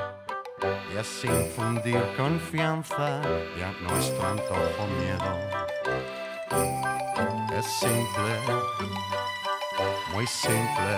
y 0.93 0.97
así 0.97 1.29
infundir 1.29 2.01
confianza 2.17 3.21
y 3.57 3.63
a 3.63 3.73
nuestro 3.83 4.27
antojo 4.27 4.87
miedo. 5.01 5.31
Es 7.59 7.67
simple, 7.67 8.33
muy 10.15 10.27
simple. 10.27 10.93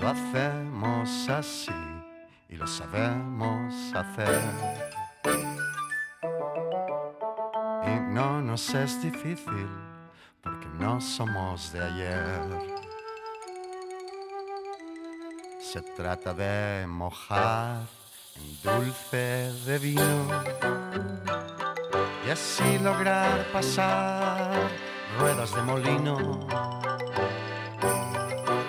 Lo 0.00 0.08
hacemos 0.08 1.28
así 1.28 1.72
y 2.48 2.56
lo 2.56 2.66
sabemos 2.66 3.74
hacer. 3.94 4.40
Y 7.86 8.00
no 8.12 8.40
nos 8.40 8.74
es 8.74 9.02
difícil 9.02 9.68
no 10.80 10.98
somos 11.00 11.72
de 11.72 11.84
ayer. 11.84 12.40
Se 15.60 15.82
trata 15.82 16.32
de 16.32 16.86
mojar 16.86 17.82
en 18.36 18.62
dulce 18.62 19.52
de 19.66 19.78
vino 19.78 20.42
y 22.26 22.30
así 22.30 22.78
lograr 22.78 23.46
pasar 23.52 24.52
ruedas 25.18 25.54
de 25.54 25.62
molino. 25.62 26.16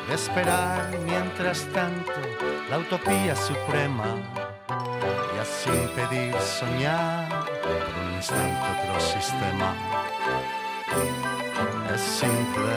De 0.07 0.13
esperar 0.13 0.91
mientras 1.05 1.65
tanto 1.73 2.11
la 2.69 2.77
utopía 2.77 3.35
suprema 3.35 4.09
y 5.33 5.39
así 5.39 5.69
impedir 5.69 6.35
soñar 6.41 7.29
por 7.63 8.03
un 8.03 8.15
instante 8.15 8.65
otro 8.73 8.99
sistema. 8.99 10.00
Es 11.93 12.01
simple, 12.01 12.73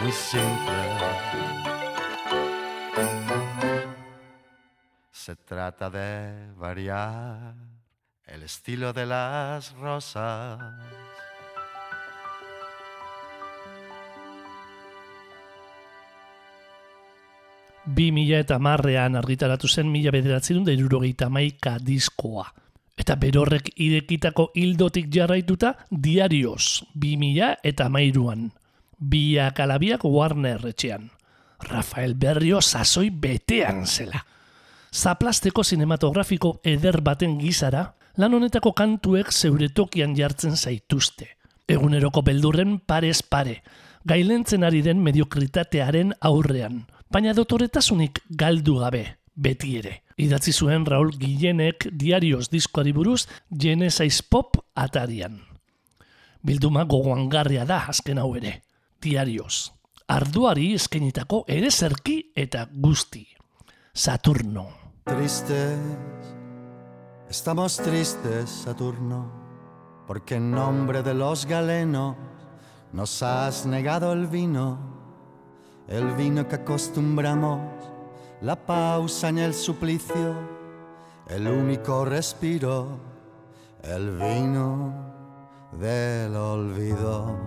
muy 0.00 0.12
simple. 0.12 0.82
Se 5.10 5.34
trata 5.36 5.90
de 5.90 6.52
variar 6.56 7.54
el 8.26 8.42
estilo 8.44 8.92
de 8.92 9.06
las 9.06 9.72
rosas. 9.72 10.60
Bi 17.84 18.12
mila 18.12 18.38
eta 18.38 18.60
marrean 18.62 19.16
argitaratu 19.18 19.66
zen 19.66 19.90
mila 19.90 20.12
bederatzerun 20.14 20.64
da 20.64 20.70
irurogeita 20.70 21.28
maika 21.28 21.78
diskoa. 21.82 22.46
Eta 22.98 23.16
berorrek 23.16 23.72
irekitako 23.80 24.50
hildotik 24.54 25.08
jarraituta 25.12 25.74
diarioz, 25.90 26.84
bi 26.94 27.16
mila 27.16 27.54
eta 27.64 27.88
mairuan. 27.88 28.50
Biak 28.98 29.60
alabiak 29.60 30.04
Warner 30.04 30.66
etxean. 30.68 31.10
Rafael 31.62 32.14
Berrio 32.14 32.60
sasoi 32.60 33.10
betean 33.10 33.86
zela. 33.86 34.20
Zaplasteko 34.92 35.64
sinematografiko 35.64 36.60
eder 36.64 37.00
baten 37.00 37.38
gizara, 37.40 37.94
lan 38.16 38.34
honetako 38.34 38.74
kantuek 38.76 39.32
zeure 39.32 39.70
tokian 39.72 40.14
jartzen 40.16 40.56
zaituzte. 40.56 41.30
Eguneroko 41.68 42.22
beldurren 42.22 42.78
parez 42.86 43.22
pare, 43.22 43.62
gailentzen 44.04 44.64
ari 44.64 44.82
den 44.82 45.00
mediokritatearen 45.02 46.12
aurrean, 46.20 46.82
baina 47.10 47.32
dotoretasunik 47.32 48.20
galdu 48.28 48.78
gabe, 48.82 49.04
beti 49.34 49.78
ere. 49.78 50.01
Idatzi 50.16 50.52
zuen 50.52 50.84
Raul 50.86 51.12
Guillenek 51.18 51.88
diarioz 51.92 52.48
diskoari 52.52 52.92
buruz 52.92 53.26
Genesis 53.50 54.22
Pop 54.22 54.58
atarian. 54.74 55.38
Bilduma 56.42 56.84
gogoangarria 56.84 57.64
da 57.64 57.84
azken 57.88 58.18
hau 58.18 58.34
ere, 58.36 58.62
diarioz. 59.02 59.70
Arduari 60.08 60.72
eskenitako 60.74 61.44
ere 61.48 61.70
zerki 61.70 62.18
eta 62.36 62.66
guzti. 62.72 63.26
Saturno. 63.94 64.66
Tristes, 65.04 65.78
estamos 67.28 67.76
tristes, 67.76 68.50
Saturno, 68.50 69.32
porque 70.06 70.36
en 70.36 70.50
nombre 70.50 71.02
de 71.02 71.14
los 71.14 71.46
galenos 71.46 72.16
nos 72.92 73.22
has 73.22 73.66
negado 73.66 74.12
el 74.12 74.26
vino, 74.26 74.78
el 75.88 76.12
vino 76.14 76.46
que 76.46 76.56
acostumbramos, 76.56 77.60
la 78.42 78.56
pausa 78.56 79.28
en 79.28 79.38
el 79.38 79.54
suplicio, 79.54 80.34
el 81.28 81.46
único 81.46 82.04
respiro, 82.04 82.88
el 83.82 84.18
vino 84.18 84.92
del 85.78 86.34
olvido. 86.34 87.38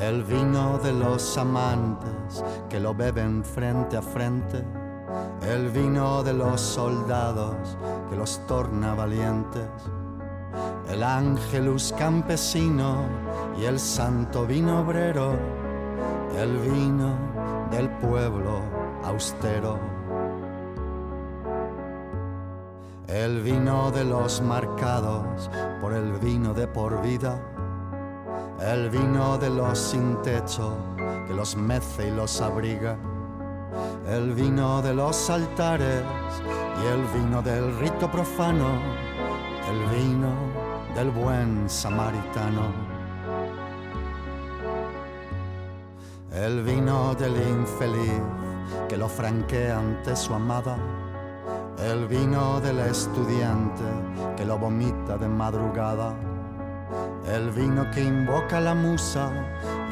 El 0.00 0.22
vino 0.22 0.78
de 0.78 0.92
los 0.92 1.36
amantes 1.38 2.44
que 2.68 2.78
lo 2.78 2.94
beben 2.94 3.44
frente 3.44 3.96
a 3.96 4.02
frente. 4.02 4.64
El 5.42 5.70
vino 5.70 6.22
de 6.22 6.32
los 6.32 6.60
soldados 6.60 7.76
que 8.10 8.16
los 8.16 8.44
torna 8.46 8.94
valientes. 8.94 9.68
El 10.88 11.02
ángelus 11.02 11.92
campesino 11.96 13.06
y 13.58 13.64
el 13.64 13.80
santo 13.80 14.46
vino 14.46 14.80
obrero. 14.80 15.32
El 16.36 16.58
vino 16.58 17.33
del 17.74 17.90
pueblo 17.90 18.60
austero. 19.02 19.80
El 23.08 23.42
vino 23.42 23.90
de 23.90 24.04
los 24.04 24.40
marcados 24.40 25.50
por 25.80 25.92
el 25.92 26.12
vino 26.12 26.54
de 26.54 26.68
por 26.68 27.02
vida. 27.02 27.36
El 28.60 28.90
vino 28.90 29.38
de 29.38 29.50
los 29.50 29.76
sin 29.76 30.22
techo 30.22 30.76
que 31.26 31.34
los 31.34 31.56
mece 31.56 32.08
y 32.08 32.10
los 32.12 32.40
abriga. 32.40 32.96
El 34.06 34.34
vino 34.34 34.80
de 34.80 34.94
los 34.94 35.28
altares 35.28 36.04
y 36.80 36.86
el 36.86 37.02
vino 37.20 37.42
del 37.42 37.76
rito 37.78 38.08
profano. 38.08 38.68
El 39.68 39.98
vino 39.98 40.32
del 40.94 41.10
buen 41.10 41.68
samaritano. 41.68 42.93
El 46.34 46.64
vino 46.64 47.14
del 47.14 47.36
infeliz 47.48 48.20
que 48.88 48.96
lo 48.96 49.08
franquea 49.08 49.78
ante 49.78 50.16
su 50.16 50.34
amada. 50.34 50.76
El 51.78 52.08
vino 52.08 52.60
del 52.60 52.80
estudiante 52.80 53.84
que 54.36 54.44
lo 54.44 54.58
vomita 54.58 55.16
de 55.16 55.28
madrugada. 55.28 56.12
El 57.32 57.50
vino 57.50 57.88
que 57.92 58.02
invoca 58.02 58.58
la 58.60 58.74
musa 58.74 59.30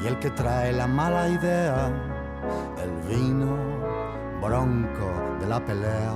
y 0.02 0.08
el 0.08 0.18
que 0.18 0.30
trae 0.30 0.72
la 0.72 0.88
mala 0.88 1.28
idea. 1.28 1.88
El 2.82 3.16
vino 3.16 3.56
bronco 4.42 5.38
de 5.38 5.46
la 5.46 5.64
pelea. 5.64 6.12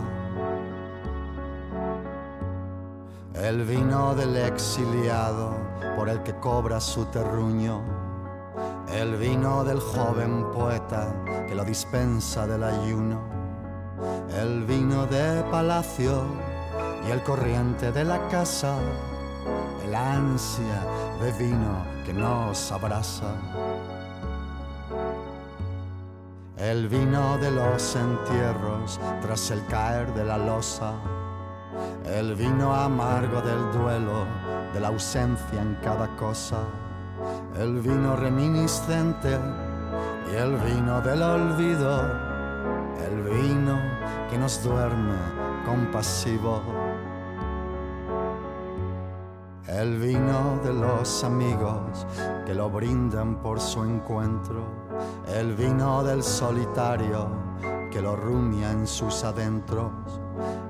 El 3.32 3.64
vino 3.64 4.12
del 4.16 4.36
exiliado 4.38 5.54
por 5.96 6.08
el 6.08 6.20
que 6.24 6.34
cobra 6.40 6.80
su 6.80 7.04
terruño. 7.04 7.95
El 8.92 9.16
vino 9.16 9.64
del 9.64 9.80
joven 9.80 10.50
poeta 10.52 11.12
que 11.46 11.54
lo 11.54 11.64
dispensa 11.64 12.46
del 12.46 12.62
ayuno. 12.62 13.20
El 14.40 14.64
vino 14.64 15.06
de 15.06 15.42
palacio 15.50 16.24
y 17.06 17.10
el 17.10 17.22
corriente 17.22 17.92
de 17.92 18.04
la 18.04 18.26
casa. 18.28 18.76
El 19.84 19.94
ansia 19.94 20.82
de 21.20 21.32
vino 21.32 21.84
que 22.04 22.12
nos 22.12 22.72
abraza. 22.72 23.34
El 26.56 26.88
vino 26.88 27.36
de 27.38 27.50
los 27.50 27.96
entierros 27.96 28.98
tras 29.20 29.50
el 29.50 29.64
caer 29.66 30.14
de 30.14 30.24
la 30.24 30.38
losa. 30.38 30.94
El 32.06 32.34
vino 32.34 32.74
amargo 32.74 33.42
del 33.42 33.72
duelo, 33.72 34.24
de 34.72 34.80
la 34.80 34.88
ausencia 34.88 35.60
en 35.60 35.76
cada 35.82 36.16
cosa. 36.16 36.60
El 37.58 37.80
vino 37.80 38.14
reminiscente 38.16 39.38
y 40.30 40.36
el 40.36 40.56
vino 40.56 41.00
del 41.00 41.22
olvido. 41.22 42.02
El 43.02 43.22
vino 43.22 43.78
que 44.28 44.36
nos 44.36 44.62
duerme 44.62 45.16
compasivo. 45.64 46.60
El 49.66 49.98
vino 49.98 50.60
de 50.62 50.74
los 50.74 51.24
amigos 51.24 52.06
que 52.44 52.52
lo 52.52 52.68
brindan 52.68 53.36
por 53.40 53.58
su 53.58 53.84
encuentro. 53.84 54.62
El 55.26 55.54
vino 55.54 56.04
del 56.04 56.22
solitario 56.22 57.28
que 57.90 58.02
lo 58.02 58.16
rumia 58.16 58.70
en 58.70 58.86
sus 58.86 59.24
adentros. 59.24 59.92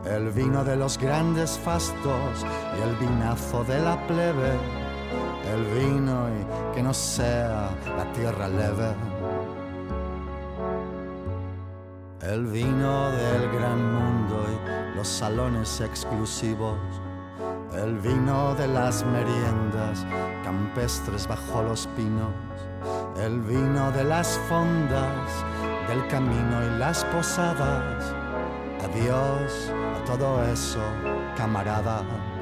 El 0.04 0.30
vino 0.30 0.62
de 0.62 0.76
los 0.76 0.98
grandes 0.98 1.58
fastos 1.58 2.46
y 2.78 2.82
el 2.82 2.94
vinazo 2.94 3.64
de 3.64 3.80
la 3.80 4.06
plebe. 4.06 4.85
El 5.52 5.64
vino 5.64 6.28
y 6.28 6.74
que 6.74 6.82
no 6.82 6.92
sea 6.92 7.70
la 7.96 8.12
tierra 8.12 8.48
leve. 8.48 8.94
El 12.22 12.46
vino 12.46 13.10
del 13.10 13.50
gran 13.52 13.94
mundo 13.94 14.44
y 14.48 14.96
los 14.96 15.06
salones 15.06 15.80
exclusivos. 15.80 16.78
El 17.72 17.98
vino 17.98 18.54
de 18.54 18.66
las 18.68 19.04
meriendas 19.04 20.04
campestres 20.42 21.26
bajo 21.26 21.62
los 21.62 21.86
pinos. 21.96 22.32
El 23.18 23.40
vino 23.40 23.90
de 23.92 24.04
las 24.04 24.38
fondas, 24.48 25.44
del 25.88 26.06
camino 26.08 26.64
y 26.64 26.78
las 26.78 27.04
posadas. 27.06 28.14
Adiós 28.84 29.72
a 29.96 30.04
todo 30.04 30.44
eso, 30.44 30.80
camaradas. 31.36 32.35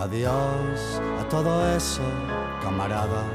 Adiós 0.00 0.98
a 1.20 1.24
todo 1.28 1.50
eso, 1.76 2.00
camaradas. 2.62 3.26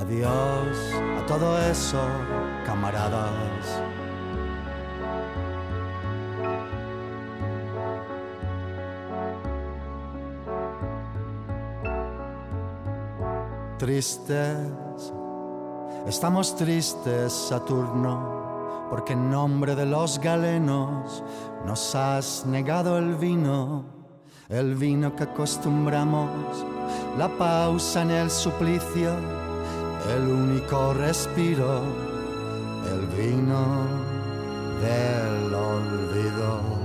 Adiós 0.00 0.78
a 1.18 1.26
todo 1.26 1.58
eso, 1.58 1.98
camaradas. 2.64 3.82
Tristes, 13.78 15.12
estamos 16.06 16.54
tristes, 16.54 17.32
Saturno, 17.32 18.57
porque 18.90 19.12
en 19.12 19.30
nombre 19.30 19.74
de 19.74 19.86
los 19.86 20.18
galenos 20.18 21.22
nos 21.66 21.94
has 21.94 22.46
negado 22.46 22.98
el 22.98 23.14
vino, 23.14 23.84
el 24.48 24.74
vino 24.74 25.14
que 25.14 25.24
acostumbramos, 25.24 26.30
la 27.18 27.28
pausa 27.28 28.02
en 28.02 28.10
el 28.10 28.30
suplicio, 28.30 29.14
el 30.14 30.28
único 30.28 30.94
respiro, 30.94 31.82
el 32.92 33.06
vino 33.16 33.86
del 34.80 35.54
olvido. 35.54 36.78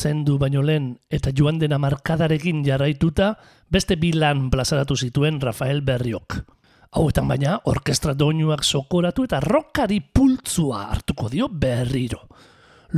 zendu 0.00 0.38
baino 0.38 0.62
lehen 0.62 0.98
eta 1.10 1.32
joan 1.36 1.58
dena 1.58 1.78
markadarekin 1.78 2.62
jarraituta, 2.64 3.34
beste 3.68 3.96
bi 3.96 4.12
lan 4.12 4.48
plazaratu 4.50 4.96
zituen 4.96 5.40
Rafael 5.40 5.82
Berriok. 5.82 6.59
Hauetan 6.90 7.28
baina, 7.30 7.60
orkestra 7.70 8.16
doinuak 8.18 8.64
sokoratu 8.66 9.22
eta 9.28 9.38
rockari 9.44 10.00
pultzua 10.00 10.88
hartuko 10.90 11.28
dio 11.30 11.46
berriro. 11.48 12.24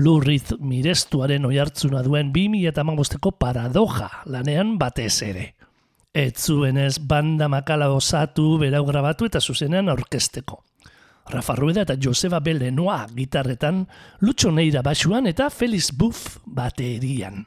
Lurriz 0.00 0.54
mirestuaren 0.64 1.44
oihartzuna 1.44 2.00
duen 2.06 2.30
2008ko 2.32 3.34
paradoja 3.36 4.08
lanean 4.32 4.78
batez 4.80 5.18
ere. 5.26 5.44
Ez 6.14 6.32
zuenez 6.40 6.98
banda 7.08 7.50
makala 7.52 7.90
osatu, 7.92 8.56
berau 8.60 8.86
grabatu 8.86 9.28
eta 9.28 9.40
zuzenean 9.40 9.92
orkesteko. 9.92 10.62
Rafa 11.28 11.54
Rueda 11.54 11.84
eta 11.84 11.96
Joseba 12.00 12.40
Belenoa 12.40 13.06
gitarretan, 13.14 13.86
Lucho 14.20 14.50
Neira 14.50 14.80
basuan 14.82 15.28
eta 15.28 15.50
Felix 15.50 15.90
Buff 15.92 16.38
baterian. 16.46 17.44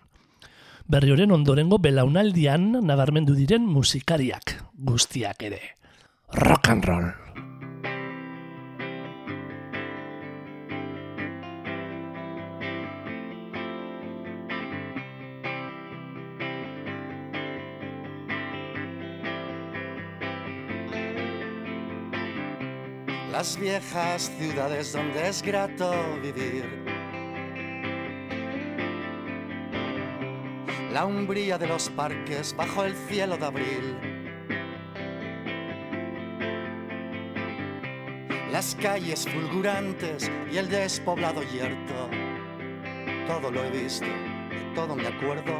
Berrioren 0.86 1.34
ondorengo 1.34 1.80
belaunaldian 1.82 2.86
nabarmendu 2.86 3.34
diren 3.34 3.66
musikariak 3.66 4.54
guztiak 4.78 5.41
ere. 5.50 5.62
Rock 6.34 6.69
and 6.69 6.88
roll. 6.88 7.13
las 23.36 23.59
viejas 23.59 24.32
ciudades 24.39 24.93
donde 24.93 25.28
es 25.28 25.41
grato 25.41 25.93
vivir. 26.23 26.63
La 30.93 31.05
umbría 31.05 31.57
de 31.57 31.67
los 31.67 31.89
parques 31.89 32.55
bajo 32.55 32.86
el 32.86 32.95
cielo 32.95 33.36
de 33.38 33.45
abril. 33.45 34.14
Las 38.56 38.74
calles 38.76 39.28
fulgurantes 39.28 40.32
y 40.49 40.56
el 40.56 40.70
despoblado 40.70 41.43
yerto. 41.43 42.10
Todo 43.28 43.51
lo 43.51 43.66
he 43.66 43.70
visto, 43.70 44.06
de 44.06 44.74
todo 44.74 44.95
me 44.95 45.08
acuerdo. 45.08 45.60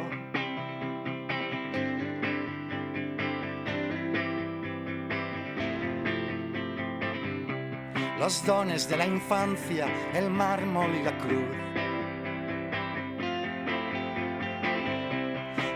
los 8.18 8.46
dones 8.46 8.88
de 8.88 8.96
la 8.96 9.06
infancia, 9.06 9.86
el 10.14 10.30
mármol 10.30 10.94
y 10.94 11.02
la 11.02 11.18
cruz. 11.18 11.54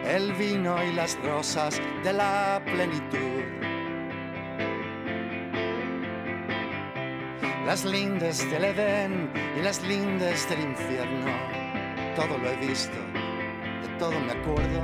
El 0.07 0.33
vino 0.33 0.83
y 0.83 0.95
las 0.95 1.19
rosas 1.23 1.83
de 2.03 2.15
la 2.15 2.63
plenitud. 2.65 3.70
Las 7.71 7.85
lindes 7.85 8.51
del 8.51 8.65
Edén 8.65 9.31
y 9.57 9.63
las 9.63 9.81
lindes 9.85 10.49
del 10.49 10.59
infierno. 10.59 11.31
Todo 12.17 12.37
lo 12.37 12.51
he 12.51 12.57
visto, 12.57 12.97
de 13.81 13.89
todo 13.97 14.19
me 14.19 14.33
acuerdo. 14.33 14.83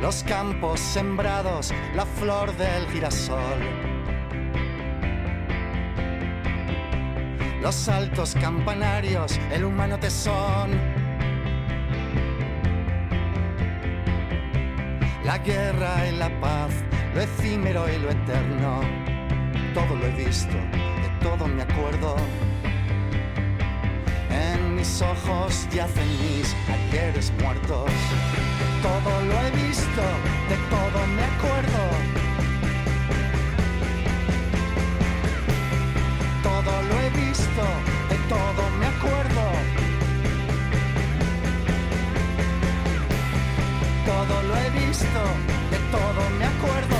los 0.00 0.24
campos 0.24 0.80
sembrados, 0.80 1.74
la 1.94 2.06
flor 2.06 2.56
del 2.56 2.88
girasol. 2.88 3.60
Los 7.60 7.86
altos 7.86 8.34
campanarios, 8.40 9.38
el 9.52 9.66
humano 9.66 10.00
tesón. 10.00 10.89
La 15.30 15.38
guerra 15.38 16.08
y 16.08 16.16
la 16.16 16.28
paz, 16.40 16.72
lo 17.14 17.20
efímero 17.20 17.88
y 17.88 17.98
lo 17.98 18.10
eterno. 18.10 18.80
Todo 19.72 19.94
lo 19.94 20.04
he 20.04 20.10
visto, 20.10 20.56
de 20.56 21.08
todo 21.22 21.46
me 21.46 21.62
acuerdo. 21.62 22.16
En 24.28 24.74
mis 24.74 25.00
ojos 25.00 25.68
yacen 25.70 26.08
mis 26.20 26.52
ayeres 26.68 27.32
muertos. 27.40 27.92
Todo 28.82 29.20
lo 29.28 29.34
he 29.42 29.50
visto, 29.68 30.02
de 30.50 30.56
todo 30.68 31.06
me 31.06 31.22
acuerdo. 31.22 31.82
Todo 36.42 36.72
lo 36.88 37.00
he 37.02 37.10
visto, 37.10 37.64
de 38.10 38.16
todo 38.28 38.62
me 38.80 38.86
acuerdo. 38.86 38.89
De 45.12 45.78
todo 45.90 46.30
me 46.38 46.44
acuerdo. 46.44 46.99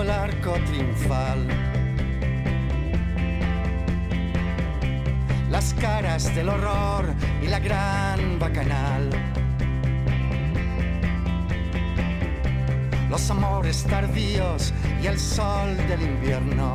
El 0.00 0.10
arco 0.10 0.52
triunfal. 0.66 1.46
Las 5.50 5.74
caras 5.74 6.34
del 6.34 6.48
horror 6.48 7.12
y 7.42 7.46
la 7.48 7.60
gran 7.60 8.38
bacanal. 8.38 9.10
Los 13.10 13.30
amores 13.30 13.84
tardíos 13.84 14.72
y 15.02 15.06
el 15.06 15.18
sol 15.18 15.76
del 15.88 16.02
invierno. 16.02 16.72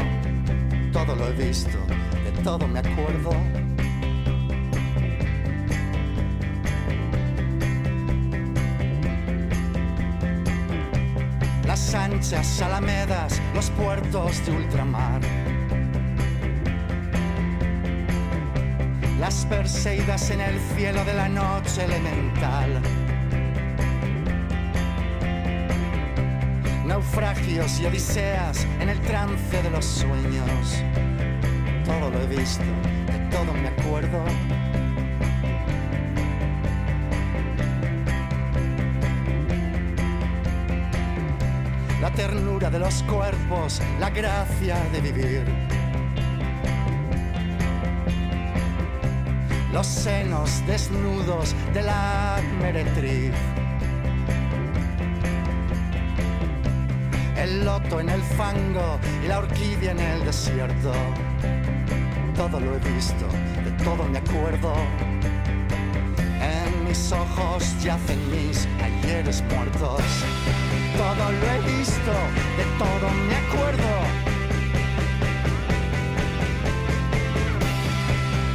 Todo 0.93 1.15
lo 1.15 1.27
he 1.27 1.33
visto, 1.33 1.77
de 2.23 2.43
todo 2.43 2.67
me 2.67 2.79
acuerdo. 2.79 3.66
Las 11.87 11.95
anchas 11.95 12.61
alamedas, 12.61 13.41
los 13.53 13.69
puertos 13.69 14.45
de 14.45 14.51
ultramar. 14.51 15.21
Las 19.21 19.45
perseidas 19.45 20.29
en 20.31 20.41
el 20.41 20.59
cielo 20.75 21.05
de 21.05 21.13
la 21.13 21.29
noche 21.29 21.85
elemental. 21.85 22.81
Naufragios 26.85 27.79
y 27.79 27.85
odiseas 27.85 28.67
en 28.81 28.89
el 28.89 28.99
trance 29.01 29.63
de 29.63 29.69
los 29.69 29.85
sueños. 29.85 30.83
Todo 31.85 32.09
lo 32.09 32.21
he 32.21 32.27
visto, 32.27 32.63
de 33.05 33.19
todo 33.31 33.53
me 33.53 33.69
acuerdo. 33.69 34.25
Ternura 42.17 42.71
de 42.71 42.79
los 42.79 43.03
cuerpos, 43.03 43.79
la 43.99 44.09
gracia 44.09 44.75
de 44.91 45.01
vivir. 45.01 45.45
Los 49.71 49.85
senos 49.85 50.65
desnudos 50.65 51.53
de 51.75 51.83
la 51.83 52.41
meretriz. 52.59 53.31
El 57.37 57.63
loto 57.63 57.99
en 57.99 58.09
el 58.09 58.21
fango 58.23 58.99
y 59.23 59.27
la 59.27 59.37
orquídea 59.37 59.91
en 59.91 59.99
el 59.99 60.25
desierto. 60.25 60.93
Todo 62.35 62.59
lo 62.59 62.77
he 62.77 62.79
visto, 62.95 63.27
de 63.63 63.71
todo 63.83 64.03
me 64.05 64.17
acuerdo. 64.17 64.73
En 66.41 66.87
mis 66.87 67.11
ojos 67.11 67.75
yacen 67.83 68.19
mis 68.31 68.67
ayeres 68.81 69.43
muertos 69.53 70.01
todo 70.97 71.31
lo 71.31 71.45
he 71.51 71.59
visto, 71.77 72.13
de 72.57 72.65
todo 72.79 73.07
me 73.27 73.35
acuerdo. 73.35 73.91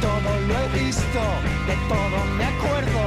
Todo 0.01 0.31
lo 0.47 0.53
he 0.59 0.83
visto, 0.83 1.21
de 1.67 1.75
todo 1.91 2.17
me 2.37 2.45
acuerdo. 2.53 3.03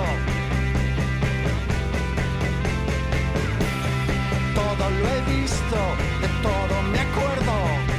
Todo 4.54 4.90
lo 4.90 5.06
he 5.14 5.20
visto, 5.36 5.80
de 6.22 6.28
todo 6.42 6.82
me 6.92 7.00
acuerdo. 7.00 7.95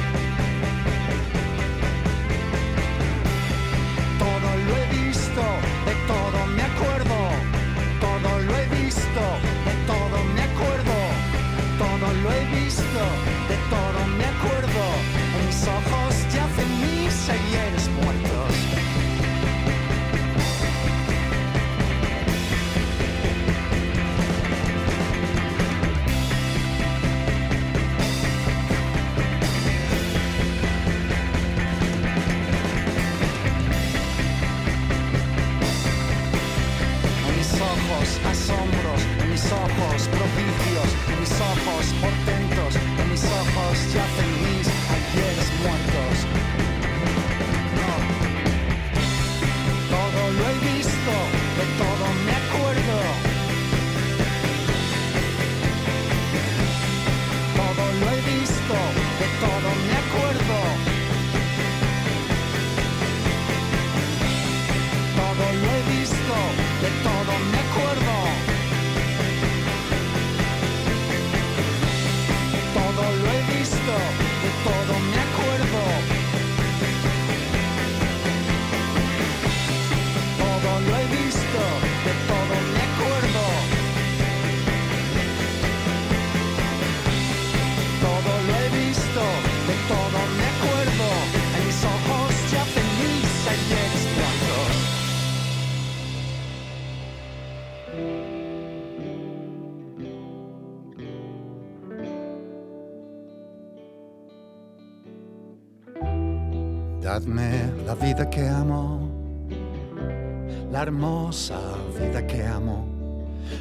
La 110.70 110.82
hermosa 110.82 111.58
vida 111.98 112.26
que 112.26 112.44
amo. 112.44 112.86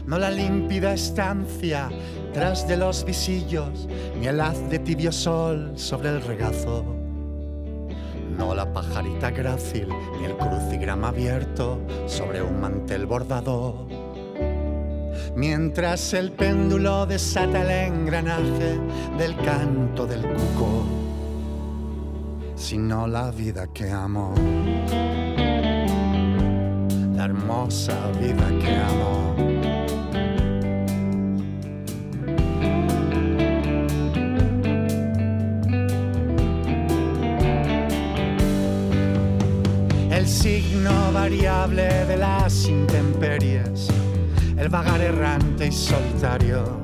no 0.06 0.18
la 0.18 0.30
límpida 0.30 0.94
estancia 0.94 1.90
tras 2.34 2.68
de 2.68 2.78
los 2.78 3.06
visillos, 3.06 3.88
ni 4.20 4.28
el 4.28 4.42
haz 4.42 4.70
de 4.70 4.80
tibio 4.80 5.12
sol 5.12 5.72
sobre 5.76 6.10
el 6.10 6.22
regazo. 6.22 6.84
No 8.38 8.54
la 8.54 8.72
pajarita 8.72 9.32
grácil, 9.32 9.88
ni 10.20 10.26
el 10.26 10.38
crucigrama 10.38 11.08
abierto 11.08 11.80
sobre 12.06 12.42
un 12.42 12.60
mantel 12.60 13.06
bordado. 13.06 13.88
Mientras 15.36 16.14
el 16.14 16.32
péndulo 16.32 17.06
desata 17.06 17.64
el 17.64 17.94
engranaje 17.94 18.80
del 19.18 19.36
canto 19.38 20.06
del 20.06 20.22
cuco, 20.22 20.84
sino 22.56 23.08
la 23.08 23.32
vida 23.32 23.68
que 23.68 23.90
amo, 23.90 24.34
la 27.18 27.26
hermosa 27.26 27.96
vida 28.22 28.48
que 28.62 28.76
amo. 28.76 29.36
El 40.12 40.28
signo 40.28 41.12
variable 41.12 41.88
de 42.06 42.18
las 42.18 42.68
intemperies, 42.68 43.88
el 44.56 44.70
vagar 44.70 45.02
errante 45.02 45.68
y 45.68 45.72
solitario, 45.72 46.82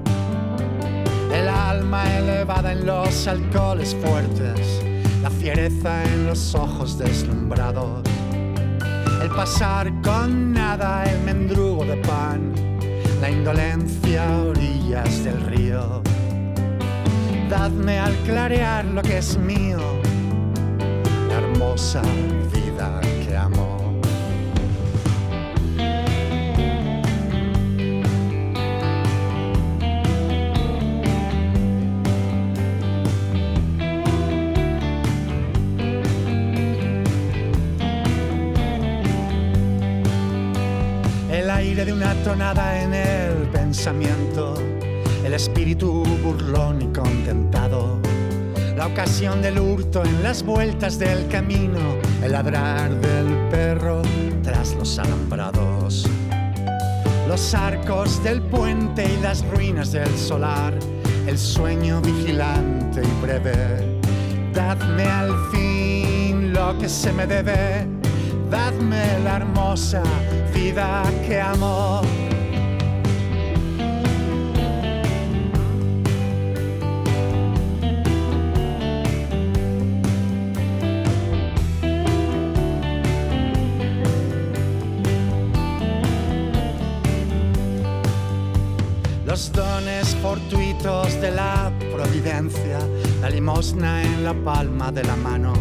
el 1.32 1.48
alma 1.48 2.12
elevada 2.18 2.72
en 2.72 2.88
los 2.88 3.28
alcoholes 3.28 3.96
fuertes, 4.04 4.82
la 5.22 5.30
fiereza 5.30 6.04
en 6.06 6.26
los 6.26 6.56
ojos 6.56 6.98
deslumbrados, 6.98 8.13
el 9.24 9.30
pasar 9.30 9.90
con 10.02 10.52
nada, 10.52 11.06
el 11.06 11.18
mendrugo 11.24 11.86
de 11.86 11.96
pan, 11.98 12.54
la 13.22 13.30
indolencia 13.32 14.28
a 14.28 14.42
orillas 14.44 15.24
del 15.24 15.40
río. 15.46 16.02
Dadme 17.50 18.00
al 18.00 18.14
clarear 18.26 18.84
lo 18.84 19.02
que 19.02 19.20
es 19.20 19.38
mío, 19.38 19.80
la 21.30 21.36
hermosa 21.36 22.02
tonada 42.34 42.82
en 42.82 42.96
el 42.96 43.48
pensamiento, 43.50 44.56
el 45.24 45.36
espíritu 45.36 46.04
burlón 46.24 46.82
y 46.82 46.88
contentado, 46.88 48.00
la 48.76 48.88
ocasión 48.88 49.40
del 49.44 49.60
hurto 49.60 50.04
en 50.04 50.24
las 50.24 50.42
vueltas 50.42 50.98
del 50.98 51.28
camino, 51.28 51.80
el 52.24 52.32
ladrar 52.32 52.90
del 52.90 53.50
perro 53.52 54.02
tras 54.42 54.74
los 54.74 54.98
alambrados, 54.98 56.08
los 57.28 57.54
arcos 57.54 58.24
del 58.24 58.42
puente 58.42 59.06
y 59.06 59.22
las 59.22 59.46
ruinas 59.52 59.92
del 59.92 60.10
solar, 60.18 60.74
el 61.28 61.38
sueño 61.38 62.02
vigilante 62.02 63.04
y 63.04 63.22
breve. 63.22 64.00
Dadme 64.56 65.04
al 65.04 65.32
fin 65.52 66.52
lo 66.52 66.76
que 66.80 66.90
se 66.90 67.14
me 67.14 67.28
debe, 67.28 67.86
dadme 68.50 69.20
la 69.24 69.36
hermosa 69.36 70.02
vida 70.52 71.04
que 71.28 71.40
amo. 71.40 72.02
De 90.84 91.32
la 91.32 91.72
providencia, 91.96 92.78
la 93.22 93.30
limosna 93.30 94.04
en 94.04 94.26
la 94.26 94.34
palma 94.34 94.92
de 94.92 95.02
la 95.02 95.16
mano, 95.16 95.54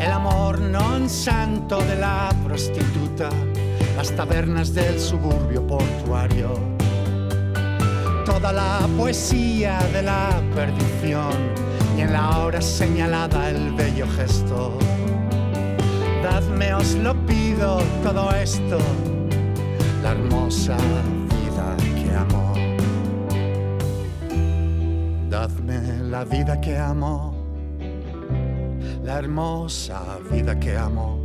el 0.00 0.12
amor 0.12 0.60
non 0.60 1.08
santo 1.08 1.82
de 1.82 1.96
la 1.96 2.30
prostituta, 2.46 3.28
las 3.96 4.14
tabernas 4.14 4.72
del 4.72 5.00
suburbio 5.00 5.66
portuario, 5.66 6.54
toda 8.24 8.52
la 8.52 8.86
poesía 8.96 9.80
de 9.92 10.02
la 10.02 10.40
perdición 10.54 11.34
y 11.96 12.02
en 12.02 12.12
la 12.12 12.38
hora 12.38 12.62
señalada 12.62 13.50
el 13.50 13.72
bello 13.72 14.06
gesto. 14.14 14.78
Dadme, 16.22 16.74
os 16.74 16.94
lo 16.94 17.12
pido, 17.26 17.82
todo 18.04 18.30
esto, 18.36 18.78
la 20.04 20.12
hermosa 20.12 20.76
la 26.18 26.24
vida 26.24 26.60
que 26.60 26.76
amo, 26.76 27.32
la 29.04 29.20
hermosa 29.20 30.18
vida 30.32 30.58
que 30.58 30.76
amo. 30.76 31.24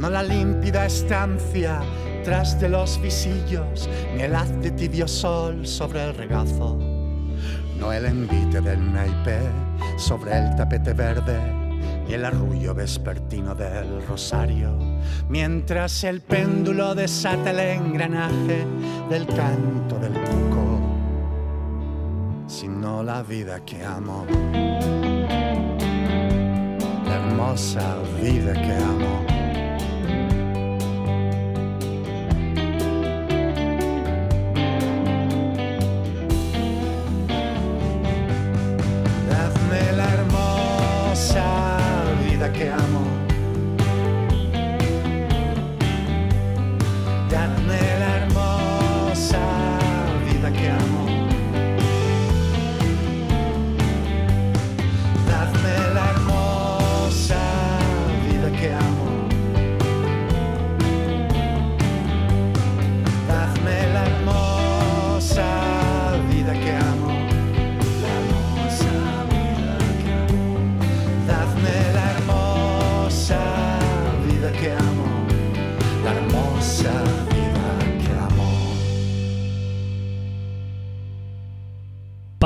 No 0.00 0.10
la 0.10 0.24
límpida 0.24 0.86
estancia 0.86 1.80
tras 2.24 2.58
de 2.58 2.68
los 2.68 3.00
visillos, 3.00 3.88
ni 4.16 4.22
el 4.22 4.34
haz 4.34 4.50
de 4.60 4.72
tibio 4.72 5.06
sol 5.06 5.64
sobre 5.64 6.02
el 6.02 6.14
regazo. 6.16 6.76
No 7.78 7.92
el 7.92 8.06
envite 8.06 8.60
del 8.60 8.92
naipe 8.92 9.38
sobre 9.96 10.36
el 10.36 10.56
tapete 10.56 10.94
verde, 10.94 11.38
ni 12.08 12.14
el 12.14 12.24
arrullo 12.24 12.74
vespertino 12.74 13.54
del 13.54 14.04
rosario, 14.04 14.76
mientras 15.28 16.02
el 16.02 16.22
péndulo 16.22 16.96
desata 16.96 17.52
el 17.52 17.60
engranaje 17.60 18.66
del 19.10 19.26
canto 19.28 19.96
del 20.00 20.12
cuco, 20.12 20.67
sino 22.60 23.04
la 23.04 23.22
vida 23.22 23.64
que 23.64 23.84
amo, 23.84 24.26
la 27.06 27.14
hermosa 27.14 28.02
vida 28.20 28.52
que 28.52 28.74
amo. 28.74 29.37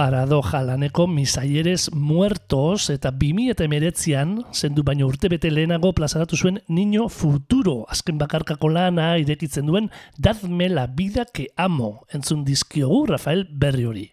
Paradoja 0.02 0.64
laneko 0.66 1.04
misaieres 1.06 1.92
muertos 1.94 2.88
eta 2.90 3.12
2019an, 3.14 4.32
zendu 4.50 4.82
baino 4.82 5.06
urtebete 5.06 5.52
lehenago 5.52 5.92
plazaratu 5.94 6.34
zuen 6.34 6.58
Niño 6.66 7.04
Futuro, 7.06 7.84
azken 7.88 8.18
bakarkako 8.18 8.72
lana 8.74 9.12
irekitzen 9.22 9.70
duen 9.70 9.92
Dadme 10.18 10.66
la 10.72 10.88
vida 10.88 11.22
que 11.32 11.52
amo, 11.54 12.02
entzun 12.10 12.42
dizkiogu 12.42 13.06
Rafael 13.12 13.46
Berri 13.46 13.86
hori. 13.86 14.08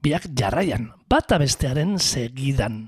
Biak 0.00 0.30
jarraian, 0.32 0.88
bata 1.04 1.36
bestearen 1.36 1.98
segidan. 1.98 2.86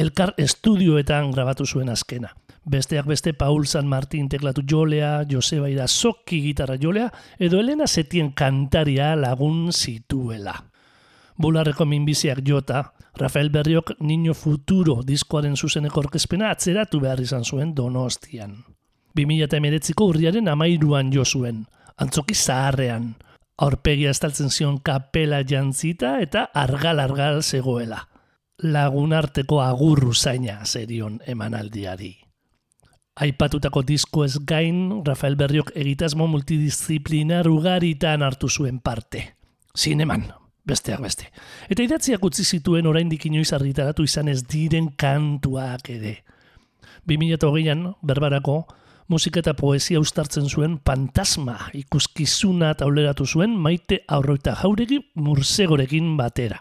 Elkar 0.00 0.32
estudioetan 0.40 1.34
grabatu 1.36 1.68
zuen 1.68 1.92
azkena. 1.92 2.32
Besteak 2.64 3.04
beste 3.04 3.34
Paul 3.34 3.66
San 3.66 3.92
Martin 3.92 4.32
teklatu 4.32 4.64
jolea, 4.64 5.26
Joseba 5.28 5.68
Irazoki 5.68 6.40
gitarra 6.48 6.80
jolea, 6.80 7.12
edo 7.36 7.60
Elena 7.60 7.86
Setien 7.86 8.32
kantaria 8.32 9.12
lagun 9.20 9.68
zituela. 9.70 10.69
Bularreko 11.40 11.86
minbiziak 11.86 12.42
jota, 12.44 12.92
Rafael 13.16 13.48
Berriok 13.48 13.94
Niño 14.00 14.34
Futuro 14.34 15.00
diskoaren 15.06 15.56
zuzeneko 15.56 16.02
orkezpena 16.02 16.50
atzeratu 16.52 16.98
behar 17.00 17.20
izan 17.24 17.46
zuen 17.48 17.70
donostian. 17.74 18.58
2008ko 19.16 20.08
urriaren 20.12 20.48
amairuan 20.52 21.08
jo 21.12 21.24
zuen. 21.24 21.66
antzoki 21.96 22.34
zaharrean. 22.34 23.14
Aurpegia 23.56 24.10
estaltzen 24.10 24.50
zion 24.50 24.78
kapela 24.84 25.42
jantzita 25.44 26.18
eta 26.20 26.46
argal-argal 26.54 27.42
zegoela. 27.42 28.08
Lagun 28.62 29.12
arteko 29.12 29.60
agurru 29.62 30.14
zaina 30.14 30.64
zerion 30.64 31.20
emanaldiari. 31.26 32.16
Aipatutako 33.16 33.82
disko 33.82 34.24
ez 34.24 34.38
gain, 34.44 35.04
Rafael 35.04 35.36
Berriok 35.36 35.72
egitasmo 35.74 36.26
multidisziplinar 36.26 37.48
ugaritan 37.48 38.22
hartu 38.22 38.48
zuen 38.48 38.78
parte. 38.80 39.36
Zineman, 39.76 40.24
besteak 40.66 41.00
beste. 41.02 41.30
Eta 41.68 41.82
idatziak 41.82 42.24
utzi 42.24 42.44
zituen 42.44 42.86
oraindik 42.86 43.26
inoiz 43.26 43.52
argitaratu 43.56 44.04
izan 44.06 44.28
ez 44.28 44.42
diren 44.44 44.90
kantuak 44.96 45.90
ere. 45.90 46.20
2008an, 47.08 47.86
berbarako, 48.06 48.64
musika 49.10 49.40
eta 49.40 49.54
poesia 49.58 50.00
ustartzen 50.00 50.48
zuen 50.48 50.78
fantasma 50.86 51.56
ikuskizuna 51.74 52.74
tauleratu 52.78 53.26
zuen 53.26 53.56
maite 53.58 54.04
aurroita 54.08 54.54
jauregi 54.62 55.00
mursegorekin 55.14 56.16
batera. 56.20 56.60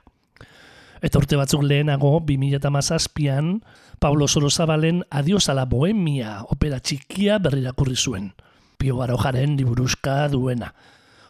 Eta 1.01 1.19
urte 1.21 1.37
batzuk 1.39 1.61
lehenago, 1.63 2.17
2008an, 2.27 3.59
Pablo 3.99 4.27
Sorozabalen 4.27 5.03
Adios 5.09 5.49
a 5.49 5.53
la 5.53 5.65
Bohemia 5.65 6.39
opera 6.47 6.79
txikia 6.79 7.37
berrirakurri 7.39 7.95
zuen. 7.95 8.31
Pio 8.79 8.95
Barojaren 8.95 9.57
liburuzka 9.59 10.27
duena. 10.31 10.73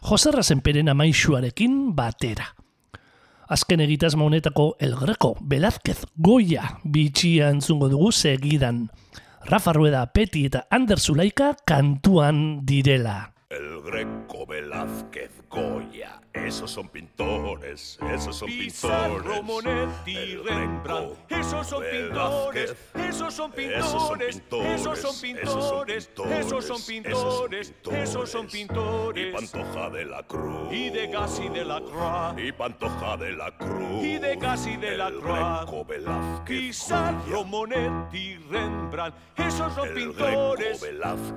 Joserra 0.06 0.42
zenperen 0.42 0.88
amaixuarekin 0.88 1.96
batera. 1.98 2.46
Azken 3.50 3.80
egitasmo 3.82 4.26
honetako 4.28 4.76
El 4.78 4.94
Greco, 4.94 5.32
Velázquez, 5.40 6.04
Goya, 6.14 6.78
bitxia 6.84 7.48
entzungo 7.50 7.88
dugu 7.90 8.12
segidan. 8.14 8.84
Rafa 9.42 9.72
Rueda, 9.74 10.04
Peti 10.14 10.44
eta 10.46 10.68
Ander 10.70 11.00
Zulaika 11.02 11.56
kantuan 11.66 12.60
direla. 12.62 13.32
El 13.50 13.82
Greco, 13.82 14.46
Velázquez, 14.46 15.39
Goya, 15.50 16.20
esos 16.32 16.70
son 16.70 16.88
pintores, 16.88 17.98
esos 18.08 18.36
son 18.36 18.48
Pizarro, 18.48 19.16
pintores. 19.16 19.42
Monetti, 19.42 20.36
Rembrandt, 20.36 21.16
esos 21.28 21.66
son 21.66 21.82
pintores, 21.90 22.76
esos 22.94 23.34
son 23.34 23.52
esos 23.58 23.90
son 23.90 24.20
pintores, 24.20 24.80
esos 24.86 25.00
son 25.00 25.20
pintores, 25.20 26.08
esos 26.30 26.64
son 26.64 26.82
pintores, 26.86 27.74
esos 27.90 28.30
son 28.30 28.46
Y 28.46 28.48
pintores. 28.48 29.34
Pantoja 29.34 29.90
de 29.90 30.04
la 30.04 30.22
Cruz. 30.22 30.72
Y 30.72 30.90
de 30.90 31.06
Gassi 31.08 31.48
de 31.48 31.64
la 31.64 31.80
Croix, 31.80 32.46
Y 32.46 32.52
Pantoja 32.52 33.16
de 33.16 33.32
la 33.32 33.56
Cruz. 33.58 34.04
y 34.04 34.18
de 34.18 34.36
Gassi 34.36 34.76
de 34.76 34.96
la 34.96 35.10
Croix. 35.10 35.86
Velázquez, 35.88 36.58
Pizarro. 36.60 37.44
Monetti, 37.44 38.36
Rembrandt, 38.48 39.16
esos 39.36 39.74
son 39.74 39.88
pintores. 39.94 40.80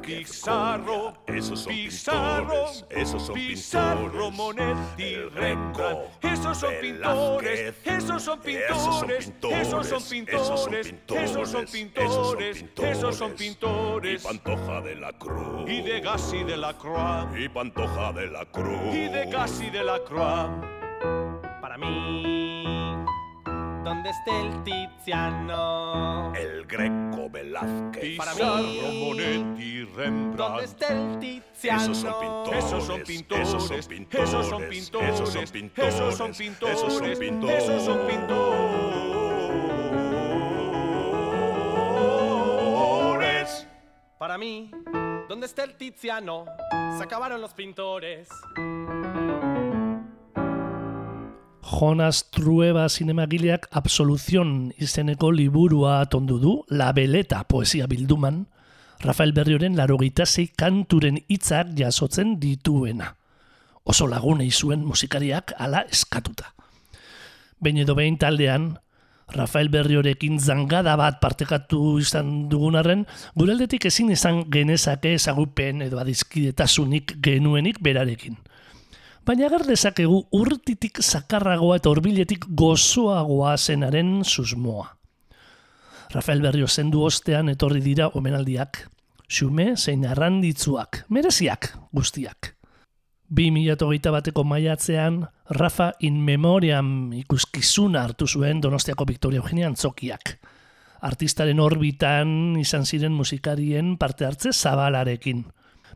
Pizarro. 0.03 1.14
Esos 1.26 1.61
son 1.61 1.74
Pizarro, 1.74 2.66
pintores, 2.68 2.86
esos 2.91 3.24
son 3.24 3.34
pintores. 3.36 4.02
Monetti, 4.31 5.13
El 5.13 5.31
Rembrandt, 5.31 5.73
Greco, 6.21 6.33
esos 6.33 6.57
son 6.57 6.73
pintores, 6.81 7.73
esos 7.85 8.23
son 8.23 8.39
esos 8.45 8.99
son 8.99 9.07
pintores, 9.07 9.61
esos 9.61 9.87
son 9.87 10.03
pintores, 10.03 11.29
esos 11.29 11.49
son 11.49 11.65
pintores, 11.65 12.65
esos 12.81 13.15
son 13.15 13.31
Y 13.31 13.35
pintores. 13.35 14.23
Pantoja 14.23 14.81
de 14.81 14.95
la 14.95 15.13
Cruz. 15.13 15.69
Y 15.69 15.81
de 15.81 16.01
Gassi 16.01 16.43
de 16.43 16.57
la 16.57 16.77
Croix, 16.77 17.27
Y 17.37 17.49
Pantoja 17.49 18.11
de 18.13 18.27
la 18.27 18.45
Cruz. 18.45 18.93
y 18.93 19.07
de 19.07 19.25
Gassi 19.31 19.69
de 19.69 19.83
la 19.83 19.99
Croix. 20.03 20.49
Para 21.61 21.77
mí, 21.77 22.62
¿dónde 23.84 24.09
está 24.09 24.39
el 24.39 24.63
Tiziano? 24.63 26.34
El 26.36 26.65
Greco 26.65 27.29
Velázquez. 27.29 28.17
Para 28.17 28.31
Pizarro, 28.34 28.57
mí. 28.63 29.03
Monetti, 29.05 29.79
¿Dónde 29.79 29.95
Rembrandt. 29.95 30.63
está 30.63 30.88
el 30.88 31.19
Tiziano? 31.19 31.81
Esos 31.84 31.97
son 31.97 32.13
pintores. 32.19 32.65
Esos 32.65 32.84
son 32.86 33.03
pintores, 33.03 33.47
Esos 33.49 33.67
son 33.67 33.79
pintores. 33.88 34.29
esos 34.29 34.47
son 34.47 34.63
pintores, 34.69 35.13
Esos 35.13 35.34
son 35.34 35.45
pintores. 35.51 35.95
esos 35.95 36.15
son 36.17 36.31
pintores, 36.34 36.75
Esos 36.75 36.93
son 36.93 37.17
pintores. 37.19 37.63
esos 37.63 37.84
son 37.84 38.07
pintores. 38.07 38.63
Para 44.17 44.38
mí, 44.38 44.71
¿dónde 45.27 45.45
está 45.45 45.63
el 45.63 45.75
Tiziano? 45.75 46.45
Se 46.97 47.03
acabaron 47.03 47.41
los 47.41 47.53
pintores. 47.53 48.29
Jonas 51.74 52.30
Trueba 52.30 52.86
zinemagileak 52.89 53.65
Absoluzion 53.74 54.74
izeneko 54.78 55.32
liburua 55.34 56.01
atondu 56.03 56.38
du, 56.38 56.53
La 56.69 56.91
Beleta 56.93 57.43
poesia 57.49 57.88
bilduman, 57.89 58.45
Rafael 59.01 59.34
Berrioren 59.34 59.76
larogeita 59.76 60.28
zei 60.28 60.51
kanturen 60.55 61.17
hitzak 61.28 61.74
jasotzen 61.76 62.38
dituena. 62.39 63.15
Oso 63.84 64.07
lagunei 64.07 64.51
zuen 64.51 64.86
musikariak 64.86 65.55
ala 65.57 65.84
eskatuta. 65.89 66.53
Behin 67.59 67.82
edo 67.84 67.97
behin 67.97 68.19
taldean, 68.21 68.78
Rafael 69.34 69.74
Berriorekin 69.74 70.38
zangada 70.39 70.93
bat 70.99 71.19
partekatu 71.24 71.97
izan 71.99 72.49
dugunarren, 72.53 73.07
gure 73.36 73.57
aldetik 73.57 73.89
ezin 73.89 74.13
izan 74.13 74.45
genezake 74.53 75.15
ezagupen 75.17 75.82
edo 75.82 75.99
adizkidetasunik 75.99 77.17
genuenik 77.24 77.82
berarekin 77.82 78.38
baina 79.26 79.47
agar 79.47 79.63
dezakegu 79.67 80.24
urtitik 80.36 80.99
zakarragoa 81.01 81.78
eta 81.80 81.91
horbiletik 81.91 82.45
gozoagoa 82.49 83.55
zenaren 83.57 84.24
susmoa. 84.24 84.89
Rafael 86.13 86.41
Berrio 86.41 86.67
zendu 86.67 87.03
ostean 87.07 87.49
etorri 87.49 87.82
dira 87.82 88.09
omenaldiak, 88.13 88.84
xume 89.32 89.74
zein 89.78 90.05
arranditzuak, 90.05 91.05
mereziak 91.09 91.71
guztiak. 91.91 92.53
2008 93.34 94.11
bateko 94.13 94.43
maiatzean, 94.45 95.24
Rafa 95.49 95.93
in 96.05 96.19
memoriam 96.21 97.13
ikuskizuna 97.17 98.03
hartu 98.03 98.28
zuen 98.28 98.61
Donostiako 98.61 99.07
Victoria 99.09 99.41
Eugenia 99.41 99.67
Antzokiak. 99.71 100.36
Artistaren 101.03 101.59
orbitan 101.59 102.55
izan 102.61 102.86
ziren 102.86 103.11
musikarien 103.11 103.97
parte 103.97 104.28
hartze 104.28 104.53
zabalarekin. 104.53 105.43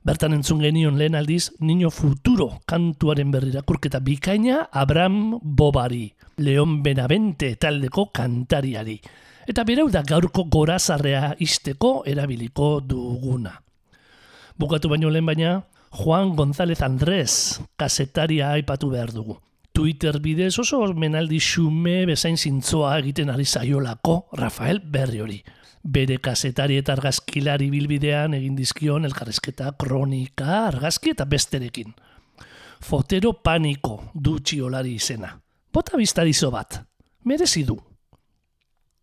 Bertan 0.07 0.31
entzun 0.37 0.61
genion 0.63 0.95
lehen 0.95 1.17
aldiz 1.19 1.49
Niño 1.59 1.89
Futuro 1.91 2.61
kantuaren 2.63 3.27
berrirakurketa 3.27 3.99
bikaina 3.99 4.69
Abraham 4.71 5.35
Bobari, 5.43 6.13
Leon 6.37 6.77
Benavente 6.81 7.49
taldeko 7.59 8.05
kantariari. 8.15 9.01
Eta 9.43 9.65
berau 9.67 9.89
da 9.91 10.05
gaurko 10.07 10.45
gorazarrea 10.47 11.33
isteko 11.43 12.05
erabiliko 12.07 12.79
duguna. 12.79 13.51
Bukatu 14.55 14.87
baino 14.87 15.11
lehen 15.11 15.27
baina, 15.27 15.51
Juan 15.91 16.37
González 16.39 16.79
Andrés, 16.87 17.59
kasetaria 17.75 18.53
aipatu 18.55 18.93
behar 18.95 19.11
dugu. 19.11 19.41
Twitter 19.75 20.21
bidez 20.23 20.55
oso 20.57 20.85
menaldi 20.95 21.41
xume 21.43 22.05
bezain 22.07 22.39
zintzoa 22.39 22.95
egiten 23.03 23.29
ari 23.29 23.43
zaiolako 23.43 24.21
Rafael 24.39 24.79
Berriori. 24.79 25.43
Bere 25.83 26.17
kasetari 26.17 26.77
eta 26.81 26.93
argazkilari 26.97 27.69
bilbidean 27.71 28.33
egin 28.33 28.55
dizkion 28.57 29.05
elkarrizketa 29.05 29.71
kronika, 29.79 30.67
argazki 30.67 31.13
eta 31.13 31.25
besterekin. 31.25 31.93
Fotero 32.83 33.33
paniko 33.43 34.11
du 34.13 34.37
txiolari 34.39 34.95
izena. 34.97 35.31
Bota 35.73 35.97
biztarizo 35.97 36.51
bat. 36.51 36.81
Merezi 37.25 37.63
du. 37.63 37.77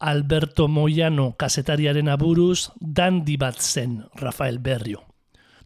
Alberto 0.00 0.66
Moyano 0.68 1.32
kasetariaren 1.38 2.08
aburuz 2.12 2.70
dandi 2.80 3.36
bat 3.36 3.60
zen 3.60 4.02
Rafael 4.20 4.58
Berrio. 4.58 5.04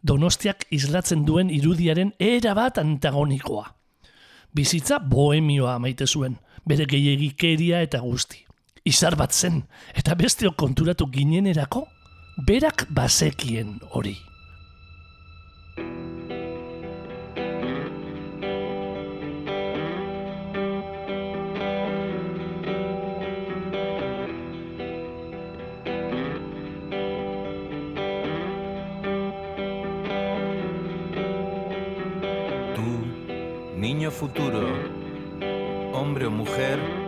Donostiak 0.01 0.65
islatzen 0.71 1.25
duen 1.25 1.49
irudiaren 1.49 2.13
era 2.19 2.53
bat 2.55 2.77
antagonikoa. 2.77 3.65
Bizitza 4.55 4.99
bohemioa 4.99 5.77
maite 5.79 6.07
zuen, 6.07 6.37
bere 6.65 6.85
gehiagikeria 6.85 7.81
eta 7.85 7.99
guzti. 7.99 8.45
Izar 8.89 9.13
bat 9.13 9.35
zen, 9.35 9.59
eta 9.93 10.15
besteok 10.17 10.55
konturatu 10.57 11.05
ginenerako, 11.13 11.83
berak 12.47 12.87
bazekien 12.89 13.75
hori. 13.93 14.15
Tú, 32.73 32.89
niño 33.77 34.09
futuro, 34.09 34.65
hombre 35.93 36.25
o 36.25 36.31
mujer, 36.31 36.98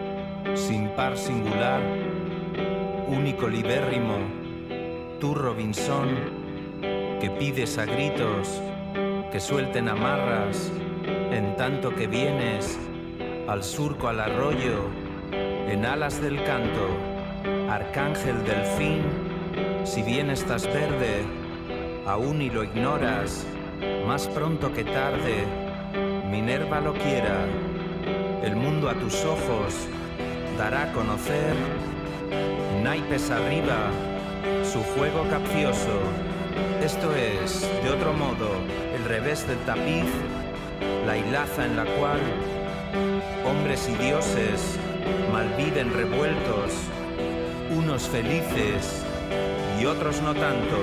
sin 0.56 0.90
par 0.90 1.18
singular, 1.18 1.82
único 3.08 3.48
libérrimo, 3.48 4.16
tú 5.20 5.36
Robinson, 5.36 6.10
que 7.20 7.30
pides 7.30 7.78
a 7.78 7.86
gritos 7.86 8.62
que 9.32 9.40
suelten 9.40 9.88
amarras, 9.88 10.72
en 11.32 11.56
tanto 11.56 11.96
que 11.96 12.08
vienes 12.08 12.78
al 13.48 13.64
surco 13.64 14.08
al 14.08 14.20
arroyo, 14.20 14.90
en 15.32 15.86
alas 15.86 16.22
del 16.22 16.44
canto, 16.44 16.90
arcángel 17.70 18.44
delfín, 18.44 19.02
si 19.84 20.02
bien 20.02 20.30
estás 20.30 20.66
verde, 20.68 21.24
aún 22.06 22.42
y 22.42 22.50
lo 22.50 22.64
ignoras, 22.64 23.46
más 24.06 24.28
pronto 24.28 24.74
que 24.74 24.84
tarde, 24.84 25.46
Minerva 26.30 26.80
lo 26.80 26.94
quiera, 26.94 27.46
el 28.44 28.56
mundo 28.56 28.90
a 28.90 28.94
tus 28.94 29.24
ojos 29.26 29.88
dará 30.58 30.84
a 30.84 30.92
conocer, 30.94 31.56
naipes 32.84 33.30
arriba, 33.30 33.92
su 34.64 34.82
juego 34.96 35.28
capcioso. 35.30 36.00
Esto 36.84 37.14
es, 37.16 37.62
de 37.84 37.90
otro 37.90 38.14
modo, 38.14 38.50
el 38.96 39.04
revés 39.06 39.48
del 39.48 39.58
tapiz, 39.60 40.06
la 41.06 41.18
hilaza 41.18 41.66
en 41.66 41.76
la 41.78 41.86
cual 41.86 42.20
hombres 43.46 43.90
y 43.90 43.96
dioses 44.04 44.78
malviven 45.32 45.94
revueltos, 45.94 46.72
unos 47.76 48.08
felices 48.10 49.04
y 49.80 49.86
otros 49.86 50.22
no 50.22 50.34
tanto. 50.34 50.78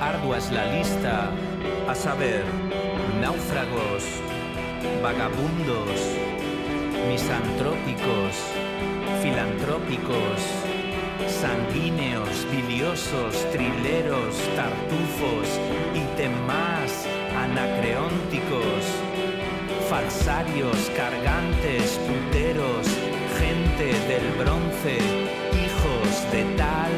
Ardua 0.00 0.38
es 0.38 0.50
la 0.50 0.66
lista, 0.66 1.30
a 1.88 1.94
saber, 1.94 2.44
náufragos, 3.20 4.04
vagabundos, 5.02 6.19
misantrópicos, 7.08 8.36
filantrópicos, 9.22 10.40
sanguíneos, 11.28 12.46
biliosos, 12.50 13.46
trileros, 13.52 14.36
tartufos 14.56 15.48
y 15.94 16.20
demás 16.20 17.06
anacreónticos, 17.36 18.84
falsarios, 19.88 20.90
cargantes, 20.96 21.98
puteros, 22.06 22.86
gente 23.38 23.86
del 24.08 24.26
bronce, 24.38 24.96
hijos 25.64 26.32
de 26.32 26.44
tal, 26.56 26.92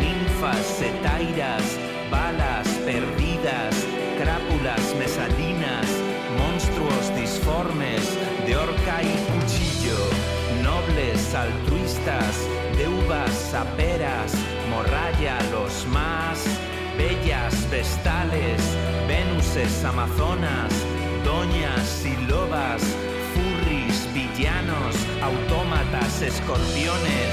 ninfas, 0.00 0.64
setairas, 0.66 1.78
balas 2.10 2.68
perdidas, 2.84 3.74
crápulas 4.18 4.94
mesalinas, 4.98 5.45
altruistas, 11.36 12.34
de 12.76 12.88
uvas 12.88 13.30
saperas, 13.30 14.32
morralla 14.70 15.38
los 15.52 15.86
más, 15.86 16.44
bellas 16.96 17.54
vestales, 17.70 18.60
venuses 19.06 19.84
amazonas, 19.84 20.72
doñas 21.24 22.04
y 22.04 22.16
lobas, 22.26 22.82
furris, 23.34 24.08
villanos, 24.14 24.96
autómatas, 25.22 26.22
escorpiones, 26.22 27.32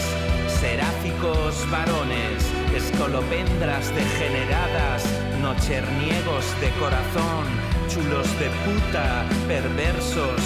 seráficos 0.60 1.70
varones, 1.72 2.44
escolopendras 2.76 3.94
degeneradas, 3.96 5.04
nocherniegos 5.42 6.46
de 6.62 6.70
corazón, 6.80 7.73
chulos 7.88 8.28
de 8.40 8.50
puta, 8.64 9.26
perversos, 9.48 10.42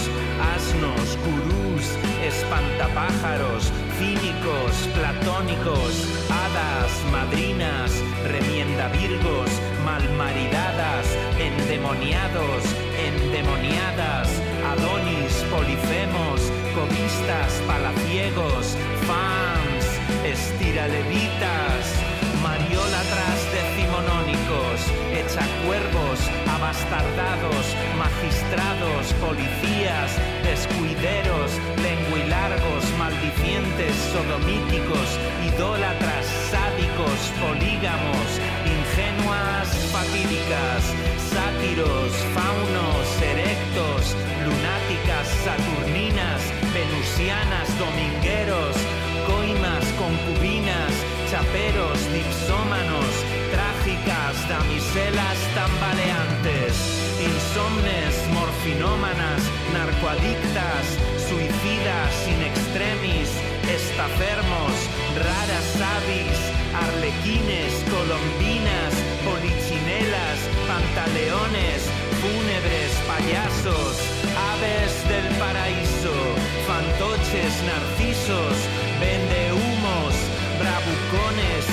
asnos, 0.56 1.18
gurús, 1.26 1.86
espantapájaros, 2.26 3.72
cínicos, 3.98 4.74
platónicos, 4.96 5.94
hadas, 6.30 6.92
madrinas, 7.12 7.92
remienda 8.28 8.88
virgos, 8.90 9.50
malmaridadas, 9.86 11.06
endemoniados, 11.40 12.64
endemoniadas, 13.08 14.30
adonis, 14.72 15.34
polifemos, 15.52 16.42
cobistas, 16.76 17.62
palaciegos, 17.68 18.76
fans, 19.08 19.86
estiralevitas, 20.26 21.84
mariólatras 22.42 23.40
decimonónicos, 23.52 24.80
echacuervos, 25.14 26.20
abastardados, 26.58 27.66
magistrados, 27.98 29.14
policías, 29.22 30.10
descuideros, 30.44 31.52
lenguilargos, 31.86 32.84
maldicientes, 32.98 33.94
sodomíticos, 34.12 35.08
idólatras, 35.46 36.26
sádicos, 36.50 37.20
polígamos, 37.38 38.28
ingenuas, 38.66 39.70
fatídicas, 39.94 40.82
sátiros, 41.30 42.12
faunos, 42.34 43.06
erectos, 43.22 44.18
lunáticas, 44.42 45.28
saturninas, 45.46 46.42
venusianas, 46.74 47.68
domingueros, 47.78 48.76
coimas, 49.30 49.86
concubinas, 50.02 50.94
chaperos, 51.30 52.00
dipsómanos, 52.14 53.07
damiselas 54.08 55.38
tambaleantes, 55.54 56.76
insomnes, 57.20 58.16
morfinómanas, 58.32 59.44
narcoadictas, 59.74 60.86
suicidas 61.28 62.16
in 62.32 62.42
extremis, 62.48 63.30
estafermos, 63.68 64.76
raras 65.20 65.70
avis, 66.00 66.40
arlequines, 66.72 67.74
colombinas, 67.92 68.94
polichinelas, 69.28 70.40
pantaleones, 70.72 71.84
fúnebres, 72.24 72.92
payasos, 73.12 74.00
aves 74.56 74.94
del 75.12 75.28
paraíso, 75.36 76.16
fantoches, 76.64 77.54
narcisos, 77.68 78.56
vendehumos, 79.04 80.16
bravucones, 80.64 81.67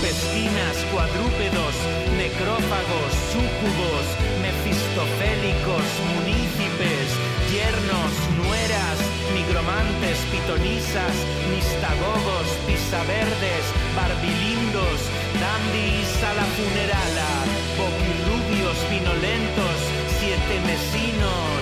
rompesquinas, 0.00 0.76
cuadrúpedos, 0.92 1.74
necrófagos, 2.16 3.12
súcubos, 3.32 4.04
mefistofélicos, 4.40 5.84
munícipes, 6.16 7.08
yernos, 7.52 8.12
nueras, 8.40 8.96
migromantes, 9.34 10.16
pitonisas, 10.32 11.14
mistagogos, 11.52 12.48
pisaverdes, 12.66 13.64
barbilindos, 13.94 14.98
dandis 15.36 16.08
a 16.24 16.32
la 16.32 16.46
funerala, 16.56 17.30
boquirrubios, 17.76 18.78
vinolentos, 18.88 19.76
siete 20.18 20.56
mesinos, 20.64 21.60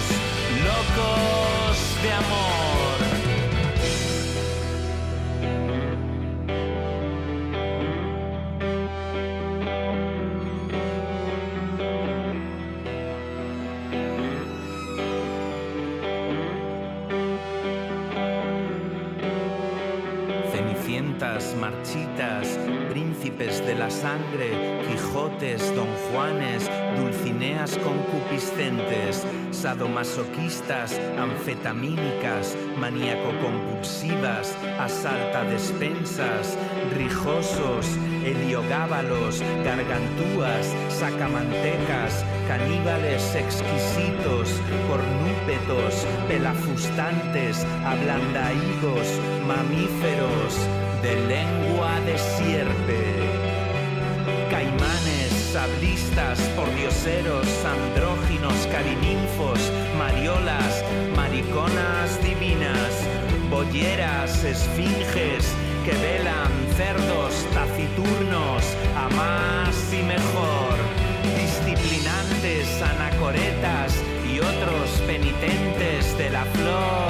locos 0.63 2.03
de 2.03 2.13
amor. 2.13 2.88
Sangre, 23.91 24.83
Quijotes, 24.87 25.75
Don 25.75 25.89
Juanes, 26.11 26.71
Dulcineas 26.97 27.77
concupiscentes, 27.79 29.27
sadomasoquistas, 29.51 30.99
anfetamínicas, 31.19 32.57
maníaco-compulsivas, 32.79 34.57
asalta 34.79 35.45
despensas, 35.45 36.57
rijosos, 36.97 37.87
heliogábalos, 38.25 39.43
gargantúas, 39.65 40.75
sacamantecas, 40.89 42.25
caníbales 42.47 43.35
exquisitos, 43.35 44.61
cornúpedos, 44.89 46.07
pelafustantes, 46.29 47.65
ablandaídos, 47.85 49.07
mamíferos, 49.47 50.55
de 51.03 51.15
lengua 51.27 52.01
de 52.07 52.19
sierpe. 52.19 53.38
Caimanes, 54.51 55.33
sablistas, 55.53 56.39
pordioseros, 56.57 57.47
andróginos, 57.65 58.67
carininfos, 58.73 59.61
mariolas, 59.99 60.83
mariconas 61.15 62.19
divinas, 62.23 62.93
bolleras, 63.51 64.45
esfinges, 64.45 65.55
que 65.85 65.93
velan, 65.93 66.51
cerdos, 66.77 67.35
taciturnos, 67.53 68.63
a 68.97 69.09
más 69.15 69.77
y 69.93 70.03
mejor, 70.03 70.77
disciplinantes, 71.37 72.83
anacoretas 72.83 73.95
y 74.33 74.39
otros 74.41 74.91
penitentes 75.07 76.17
de 76.17 76.31
la 76.31 76.45
flor 76.45 77.08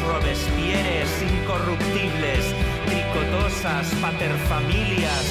robespieres, 0.00 1.10
incorruptibles, 1.22 2.44
tricotosas, 2.86 3.86
paterfamilias, 4.00 5.24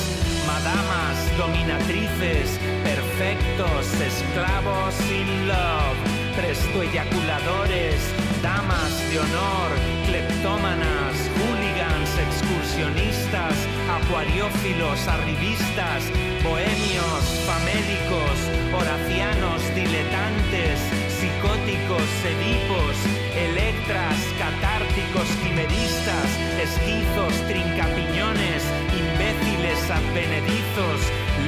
madamas, 0.46 1.18
dominatrices, 1.38 2.60
perfectos, 2.84 3.94
esclavos 4.02 4.96
in 5.12 5.48
love, 5.48 5.98
presto 6.36 6.84
eyaculadores, 6.84 8.00
damas 8.42 8.92
de 9.10 9.20
honor, 9.20 9.70
cleptómanas, 10.06 11.16
hooligans, 11.38 12.10
excursionistas, 12.28 13.56
acuariófilos, 13.90 15.08
arribistas, 15.08 16.04
bohemios, 16.44 17.24
famélicos, 17.48 18.38
horacianos, 18.74 19.62
diletantes, 19.76 20.80
psicóticos, 21.08 22.04
sedipos, 22.22 22.96
electras, 23.36 24.18
catárticos, 24.44 25.28
quimeristas, 25.42 26.28
esquizos, 26.60 27.34
trincapiñones, 27.48 28.62
imbéciles, 28.92 29.80
advenedizos, 29.90 31.00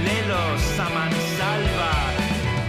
lelos, 0.08 0.64
a 0.80 0.88
mansalva, 0.96 1.94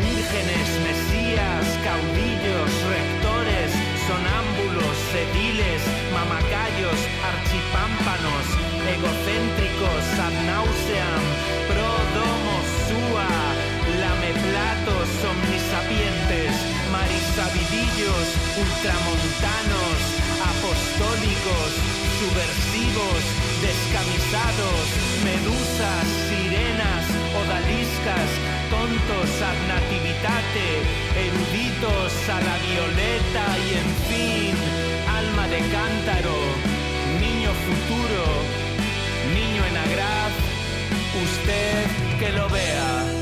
vírgenes, 0.03 0.66
mesías, 0.83 1.62
caudillos, 1.87 2.70
rectores, 2.91 3.70
sonámbulos, 4.11 4.95
sediles, 5.14 5.83
mamacayos, 6.11 6.99
archipámpanos, 7.31 8.47
egocéntricos, 8.83 10.05
ad 10.27 10.37
nauseam, 10.51 11.22
pro 11.70 11.93
domo 12.18 12.57
sua, 12.87 13.31
lameplatos, 14.03 15.09
omnisapientes, 15.31 16.76
marisabidillos, 16.93 18.26
ultramontanos, 18.59 19.99
apostólicos, 20.53 21.70
subversivos, 22.18 23.20
descamisados, 23.61 24.84
medusas, 25.24 26.05
sirenas, 26.28 27.05
odaliscas, 27.41 28.28
tontos 28.70 29.30
ad 29.43 29.59
nativitate, 29.72 30.68
eruditos 31.26 32.12
a 32.28 32.39
la 32.49 32.57
violeta 32.68 33.45
y 33.64 33.68
en 33.82 33.91
fin, 34.09 34.55
alma 35.09 35.49
de 35.49 35.61
cántaro, 35.76 36.39
niño 37.20 37.51
futuro, 37.66 38.24
niño 39.34 39.62
en 39.70 39.76
agraz, 39.76 40.32
usted 41.24 41.87
que 42.18 42.32
lo 42.32 42.49
vea. 42.49 43.16